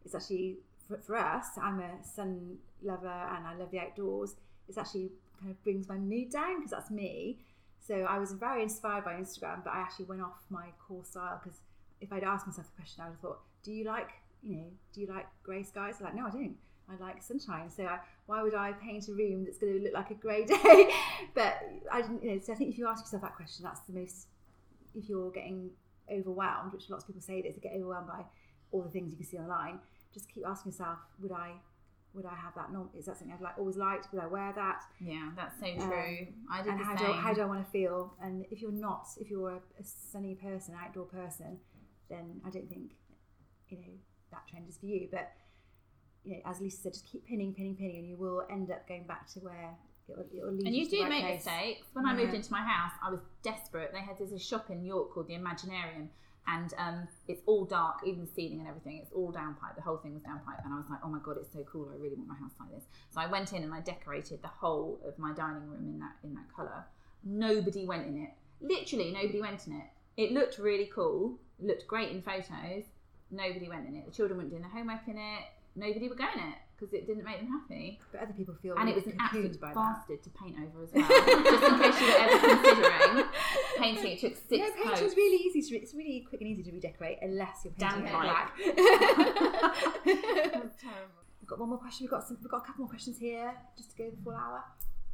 [0.05, 1.47] it's actually for, for us.
[1.61, 4.37] I'm a sun lover and I love the outdoors.
[4.69, 7.39] It's actually kind of brings my mood down because that's me.
[7.81, 11.41] So I was very inspired by Instagram, but I actually went off my core style
[11.43, 11.59] because
[12.01, 14.11] if I'd asked myself the question, I would have thought, do you like,
[14.43, 15.97] you know, do you like grey skies?
[16.01, 16.57] Like, no, I don't.
[16.91, 17.69] I like sunshine.
[17.69, 20.45] So I, why would I paint a room that's going to look like a grey
[20.47, 20.91] day?
[21.35, 21.61] but
[21.93, 23.93] I didn't, you know, so I think if you ask yourself that question, that's the
[23.93, 24.29] most,
[24.95, 25.71] if you're getting
[26.11, 28.25] overwhelmed, which lots of people say this, they get overwhelmed by
[28.73, 29.79] all the things you can see online,
[30.15, 31.53] just keep asking yourself, would I,
[32.15, 32.73] would I have that?
[32.73, 32.89] Norm?
[32.97, 34.09] Is that something I've like always liked?
[34.13, 34.81] Would I wear that?
[34.99, 36.27] Yeah, that's so Um, true.
[36.51, 37.07] I did and how same.
[37.07, 38.15] do, how do I want to feel?
[38.23, 41.59] And if you're not, if you're a, a sunny person, outdoor person,
[42.09, 42.93] then I don't think
[43.69, 43.85] you know
[44.31, 45.09] that trend is for you.
[45.11, 45.33] But
[46.25, 48.87] you know, as Lisa said, just keep pinning, pinning, pinning, and you will end up
[48.89, 49.75] going back to where
[50.09, 51.45] it'll, it'll lead and you you do right make place.
[51.45, 51.87] mistakes.
[51.93, 53.93] When I moved into my house, I was desperate.
[53.93, 56.09] They had this shop in York called the Imaginarium,
[56.47, 58.99] and um, it's all dark, even the ceiling and everything.
[59.03, 59.77] It's all downpipe.
[59.77, 61.91] The whole thing was downpipe, and I was like, oh my god, it's so cool.
[61.93, 62.85] I really want my house like this.
[63.11, 66.17] So I went in and I decorated the whole of my dining room in that
[66.25, 66.85] in that color.
[67.25, 68.31] Nobody went in it.
[68.61, 69.85] Literally, nobody went in it.
[70.17, 71.39] It looked really cool.
[71.61, 72.85] It looked great in photos.
[73.31, 74.07] Nobody went in it.
[74.07, 75.45] The children weren't doing their homework in it.
[75.77, 78.01] Nobody would go in it because it didn't make them happy.
[78.11, 79.75] But other people feel And it was an cocooned absolute by that.
[79.75, 81.09] bastard to paint over as well.
[81.09, 83.29] Just in case you were ever considering
[83.77, 85.17] painting, it took six no, painting's coats.
[85.17, 85.75] really easy to.
[85.75, 88.57] Re- it's really quick and easy to redecorate unless you're painting it black.
[88.57, 88.75] Terrible.
[91.41, 92.05] We've got one more question.
[92.05, 92.39] We've got some.
[92.43, 94.65] We've got a couple more questions here, just to go the full hour.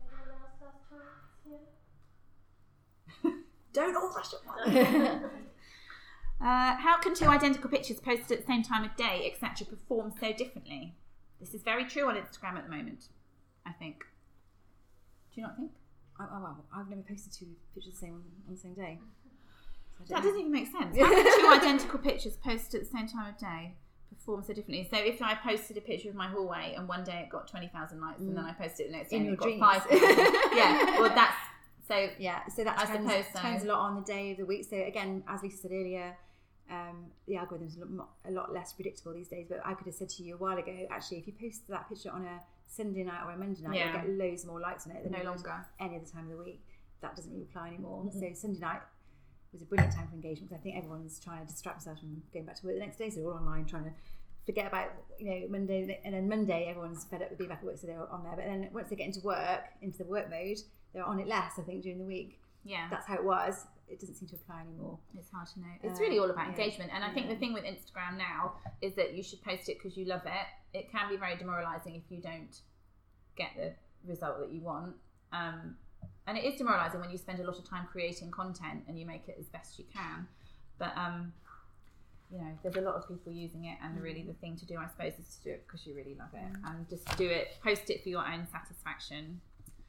[0.01, 1.63] Anyone else last chance
[3.23, 3.33] here?
[3.73, 5.25] Don't all rush at once.
[6.41, 10.13] Uh, how can two identical pictures posted at the same time of day, etc., perform
[10.21, 10.95] so differently?
[11.41, 13.09] This is very true on Instagram at the moment,
[13.67, 14.05] I think.
[15.35, 15.71] Do you not think?
[16.21, 16.57] oh, oh, wow.
[16.75, 18.99] I've never posted two pictures the same on the same day.
[19.99, 20.97] So That don't doesn't even make sense.
[20.99, 23.75] How can two identical pictures posted at the same time of day
[24.11, 24.87] perform so differently?
[24.91, 28.01] So if I posted a picture of my hallway and one day it got 20,000
[28.01, 29.61] likes and then I posted it the next day In and it got dreams.
[29.61, 29.99] 5,000.
[30.57, 31.37] yeah, well that's,
[31.87, 33.33] so Yeah, so that depends, suppose so.
[33.35, 34.65] depends a lot on the day of the week.
[34.69, 36.17] So again, as Lisa said earlier,
[36.71, 39.47] um, the algorithm's a lot, a lot less predictable these days.
[39.49, 41.89] But I could have said to you a while ago, actually, if you post that
[41.89, 43.93] picture on a Sunday night or a Monday night, Yeah.
[43.93, 45.67] you'll get loads more likes on it than no longer.
[45.79, 46.63] any other time of the week.
[47.03, 48.11] That doesn't really apply anymore.
[48.13, 48.81] So Sunday night
[49.53, 52.23] was a brilliant time for engagement because I think everyone's trying to distract themselves from
[52.33, 53.11] going back to work the next day.
[53.11, 53.93] So they're all online trying to
[54.47, 57.65] forget about you know Monday, and then Monday everyone's fed up with being back at
[57.67, 58.35] work, so they're on there.
[58.37, 60.59] But then once they get into work, into the work mode,
[60.95, 61.59] they're on it less.
[61.59, 62.89] I think during the week Yeah.
[62.91, 63.67] that's how it was.
[63.87, 64.99] It doesn't seem to apply anymore.
[65.19, 65.67] It's hard to know.
[65.83, 66.53] It's really all about yeah.
[66.53, 66.91] engagement.
[66.95, 69.97] And I think the thing with Instagram now is that you should post it because
[69.97, 70.79] you love it.
[70.79, 72.59] It can be very demoralizing if you don't
[73.37, 73.75] get the
[74.07, 74.95] result that you want.
[75.33, 75.77] Um,
[76.27, 79.05] and it is demoralizing when you spend a lot of time creating content and you
[79.05, 80.27] make it as best you can.
[80.79, 81.35] But, um,
[82.31, 84.77] you know, there's a lot of people using it, and really the thing to do,
[84.79, 87.49] I suppose, is to do it because you really love it and just do it,
[87.63, 89.41] post it for your own satisfaction.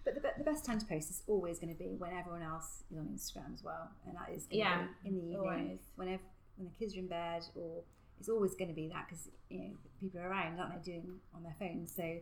[0.06, 2.84] But the, the best time to post is always going to be when everyone else
[2.92, 5.80] is on Instagram as well, and that is Yeah, in the evening always.
[5.96, 6.22] whenever
[6.58, 7.82] when the kids are in bed, or
[8.20, 11.20] it's always going to be that because you know people are around, aren't they, doing
[11.34, 11.92] on their phones.
[11.94, 12.18] So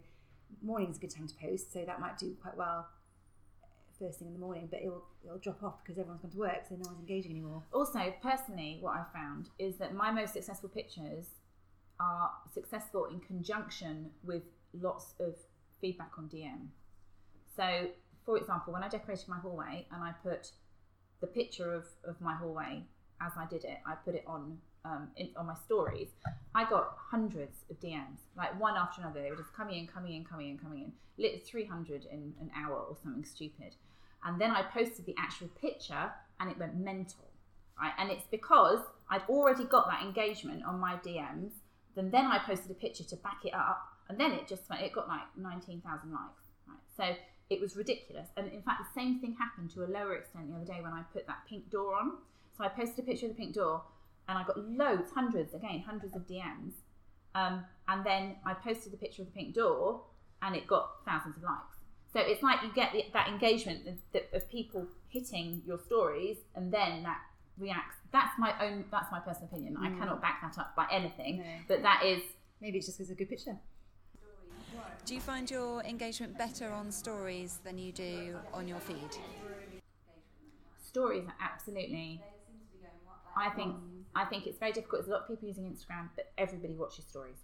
[0.61, 2.87] morning's a good time to post, so that might do quite well
[3.63, 3.67] eh,
[3.99, 6.63] first thing in the morning, but it'll it'll drop off because everyone's gone to work,
[6.67, 7.61] so no one's engaging anymore.
[7.73, 11.25] Also, personally, what I've found is that my most successful pictures
[11.99, 15.35] are successful in conjunction with lots of
[15.81, 16.67] feedback on DM.
[17.55, 17.87] So,
[18.25, 20.51] for example, when I decorated my hallway and I put
[21.21, 22.83] the picture of, of my hallway
[23.21, 26.09] as I did it, I put it on um, in, on my stories.
[26.55, 29.21] I got hundreds of DMs, like one after another.
[29.21, 30.91] They were just coming in, coming in, coming in, coming in.
[31.17, 33.75] Lit 300 in an hour or something stupid.
[34.25, 37.29] And then I posted the actual picture and it went mental.
[37.79, 37.93] Right?
[37.97, 38.79] And it's because
[39.09, 41.51] I'd already got that engagement on my DMs.
[41.95, 44.81] Then then I posted a picture to back it up, and then it just went.
[44.81, 46.43] It got like nineteen thousand likes.
[46.67, 46.77] Right?
[46.97, 47.15] So
[47.49, 48.29] it was ridiculous.
[48.37, 50.93] And in fact, the same thing happened to a lower extent the other day when
[50.93, 52.13] I put that pink door on.
[52.57, 53.83] So I posted a picture of the pink door,
[54.27, 56.73] and I got loads, hundreds, again, hundreds of DMs.
[57.35, 60.03] Um, and then I posted the picture of the pink door,
[60.41, 61.77] and it got thousands of likes.
[62.11, 66.71] So it's like you get the, that engagement of, of people hitting your stories, and
[66.71, 67.19] then that
[67.57, 67.97] reacts.
[68.11, 68.85] That's my own.
[68.91, 69.77] That's my personal opinion.
[69.77, 71.39] I cannot back that up by anything.
[71.39, 71.43] No.
[71.67, 72.21] But that is
[72.63, 73.57] Maybe it's just because it's a good picture.
[75.05, 79.17] Do you find your engagement better on stories than you do on your feed?
[80.93, 82.21] stories absolutely.
[83.35, 83.75] I think
[84.15, 85.01] I think it's very difficult.
[85.01, 87.37] There's a lot of people using Instagram, but everybody watches stories.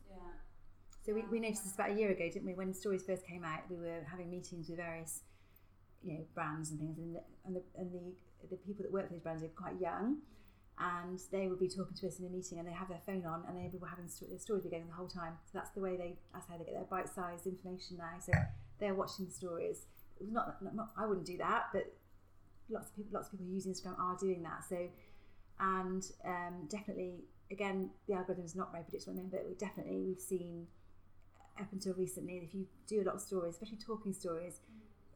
[1.04, 2.54] So we, we noticed this about a year ago, didn't we?
[2.54, 5.22] When stories first came out, we were having meetings with various,
[6.04, 9.08] you know, brands and things, and the, and the and the the people that work
[9.08, 10.18] for these brands are quite young,
[10.80, 13.26] and they would be talking to us in a meeting, and they have their phone
[13.26, 15.34] on, and they were having their stories be going the whole time.
[15.46, 18.20] So that's the way they that's how they get their bite-sized information now.
[18.20, 18.32] So
[18.80, 19.86] they're watching the stories.
[20.22, 21.94] Not, not, not I wouldn't do that, but
[22.70, 24.64] lots of people lots of people use Instagram are doing that.
[24.68, 24.90] So
[25.60, 30.68] and um, definitely again the algorithm is not very predictable but we definitely we've seen
[31.60, 34.62] up until recently if you do a lot of stories especially talking stories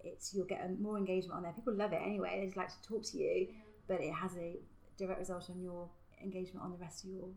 [0.04, 2.88] it's you'll get more engagement on there people love it anyway they just like to
[2.88, 3.48] talk to you
[3.88, 4.58] but it has a
[4.98, 5.90] direct result on your
[6.22, 7.30] engagement on the rest of your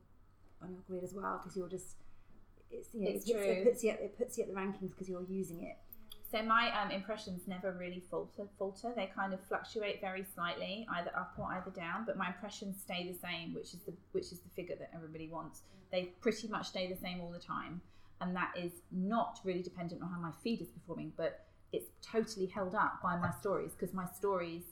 [0.62, 1.96] on your grid as well because you're just
[2.70, 3.52] it's you know It's it, puts, true.
[3.52, 5.76] it puts you at, it puts you at the rankings because you're using it
[6.32, 8.44] So my um, impressions never really falter.
[8.58, 8.92] Falter.
[8.96, 12.04] They kind of fluctuate very slightly, either up or either down.
[12.04, 15.28] But my impressions stay the same, which is the which is the figure that everybody
[15.28, 15.62] wants.
[15.92, 17.80] They pretty much stay the same all the time,
[18.20, 22.46] and that is not really dependent on how my feed is performing, but it's totally
[22.46, 24.64] held up by my stories because my stories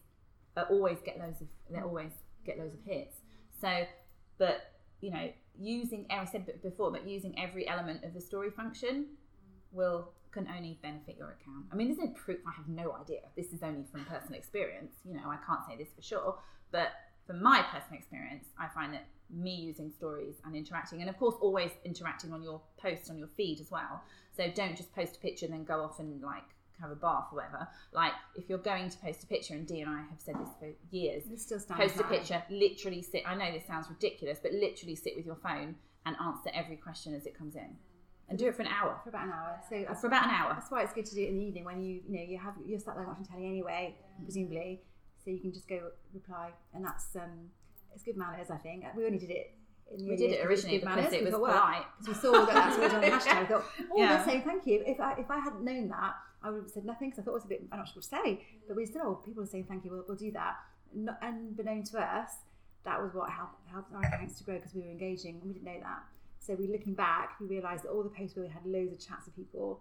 [0.56, 2.12] are always get loads of they always
[2.44, 3.16] get loads of hits.
[3.60, 3.84] So
[4.38, 5.30] but you know,
[5.60, 9.06] using I said before, but using every element of the story function
[9.72, 11.66] will can only benefit your account.
[11.72, 12.38] I mean, there's no proof.
[12.46, 13.20] I have no idea.
[13.36, 14.94] This is only from personal experience.
[15.04, 16.38] You know, I can't say this for sure,
[16.72, 16.88] but
[17.26, 21.36] from my personal experience, I find that me using stories and interacting, and of course,
[21.40, 24.02] always interacting on your post on your feed as well.
[24.36, 26.42] So don't just post a picture and then go off and like
[26.80, 27.68] have a bath or whatever.
[27.92, 30.50] Like if you're going to post a picture, and Dee and I have said this
[30.58, 32.08] for years, still post a high.
[32.08, 33.22] picture, literally sit.
[33.26, 37.14] I know this sounds ridiculous, but literally sit with your phone and answer every question
[37.14, 37.76] as it comes in,
[38.28, 39.00] and do it for an hour.
[39.02, 39.58] for about an hour.
[39.70, 40.52] So that's, For about an hour.
[40.54, 42.38] that's why it's good to do it in the evening when you you know you
[42.38, 44.82] have you're sat there watching telly anyway, presumably.
[45.24, 45.80] So you can just go
[46.12, 47.48] reply, and that's um
[47.94, 48.50] it's good manners.
[48.50, 49.54] I think we only did it.
[49.92, 51.82] In the We did it originally good because it was thought, well, polite.
[52.00, 53.42] because we saw that that's what was on the hashtag.
[53.42, 54.16] I thought, oh, Yeah.
[54.16, 54.82] they're saying thank you.
[54.86, 57.32] If I if I hadn't known that, I would have said nothing because I thought
[57.32, 58.44] it was a bit I'm not sure what to say.
[58.66, 59.90] But we said, oh, people are saying thank you.
[59.92, 60.56] We'll, we'll do that.
[60.94, 62.30] Not, unbeknown to us,
[62.84, 65.52] that was what helped helped our accounts to grow because we were engaging and we
[65.52, 66.02] didn't know that.
[66.40, 68.98] So we looking back, we realised that all the posts where we had loads of
[69.00, 69.80] chats with people,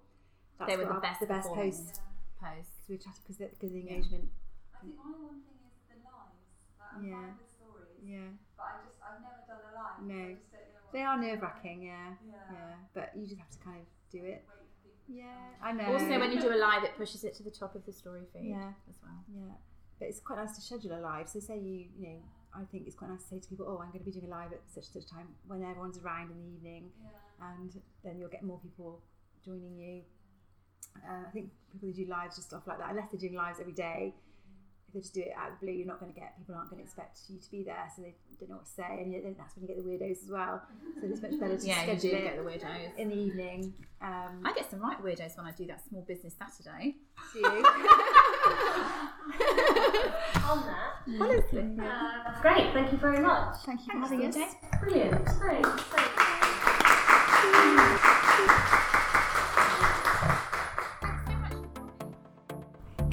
[0.60, 2.00] that's They were the our- best the best performing posts
[2.40, 2.70] Post.
[2.80, 4.30] because we chatted because because of the engagement.
[4.76, 6.40] I think my one thing is the lives.
[6.80, 7.16] Like I'm Yeah.
[7.20, 9.93] fine with stories, Yeah, but I just I've never done a live.
[9.93, 10.14] so No.
[10.16, 11.82] I just don't know they are nerve wracking.
[11.82, 12.34] Yeah, Yeah.
[12.52, 14.24] yeah, but you just have to kind of do it.
[14.24, 15.16] Wait for people.
[15.16, 15.26] Yeah,
[15.62, 15.92] I know.
[15.94, 18.26] Also, when you do a live, it pushes it to the top of the story
[18.34, 18.74] feed Yeah.
[18.90, 19.24] as well.
[19.34, 19.54] Yeah,
[20.00, 21.28] but it's quite nice to schedule a live.
[21.30, 22.20] So say you, you know,
[22.56, 24.26] I think it's quite nice to say to people, oh, I'm going to be doing
[24.26, 27.10] a live at such and such time when everyone's around in the evening, Yeah.
[27.58, 29.02] and then you'll get more people
[29.44, 30.04] joining you.
[31.04, 33.60] Uh, I think people who do lives just stuff like that, unless they're doing lives
[33.60, 34.33] every day, if
[34.94, 36.70] they just do it out of the blue, you're not going to get people aren't
[36.70, 39.14] going to expect you to be there, so they don't know what to say, and
[39.14, 40.62] then that's when you get the weirdos as well.
[41.02, 42.96] So it's much better to Yeah, you do schedule get it the weirdos.
[42.98, 43.74] in the evening.
[44.02, 46.96] Um, I get some right weirdos when I do that small business Saturday.
[47.34, 47.46] do you?
[50.44, 51.62] On that, Honestly.
[51.80, 52.74] uh, that's great.
[52.74, 53.56] Thank you very much.
[53.66, 54.36] Thank you for having us.
[54.82, 55.26] Brilliant.
[55.40, 55.64] Great.
[55.64, 56.06] Great.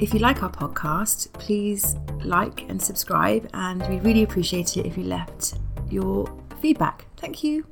[0.01, 4.97] If you like our podcast, please like and subscribe, and we'd really appreciate it if
[4.97, 5.59] you left
[5.91, 6.27] your
[6.59, 7.05] feedback.
[7.17, 7.67] Thank you.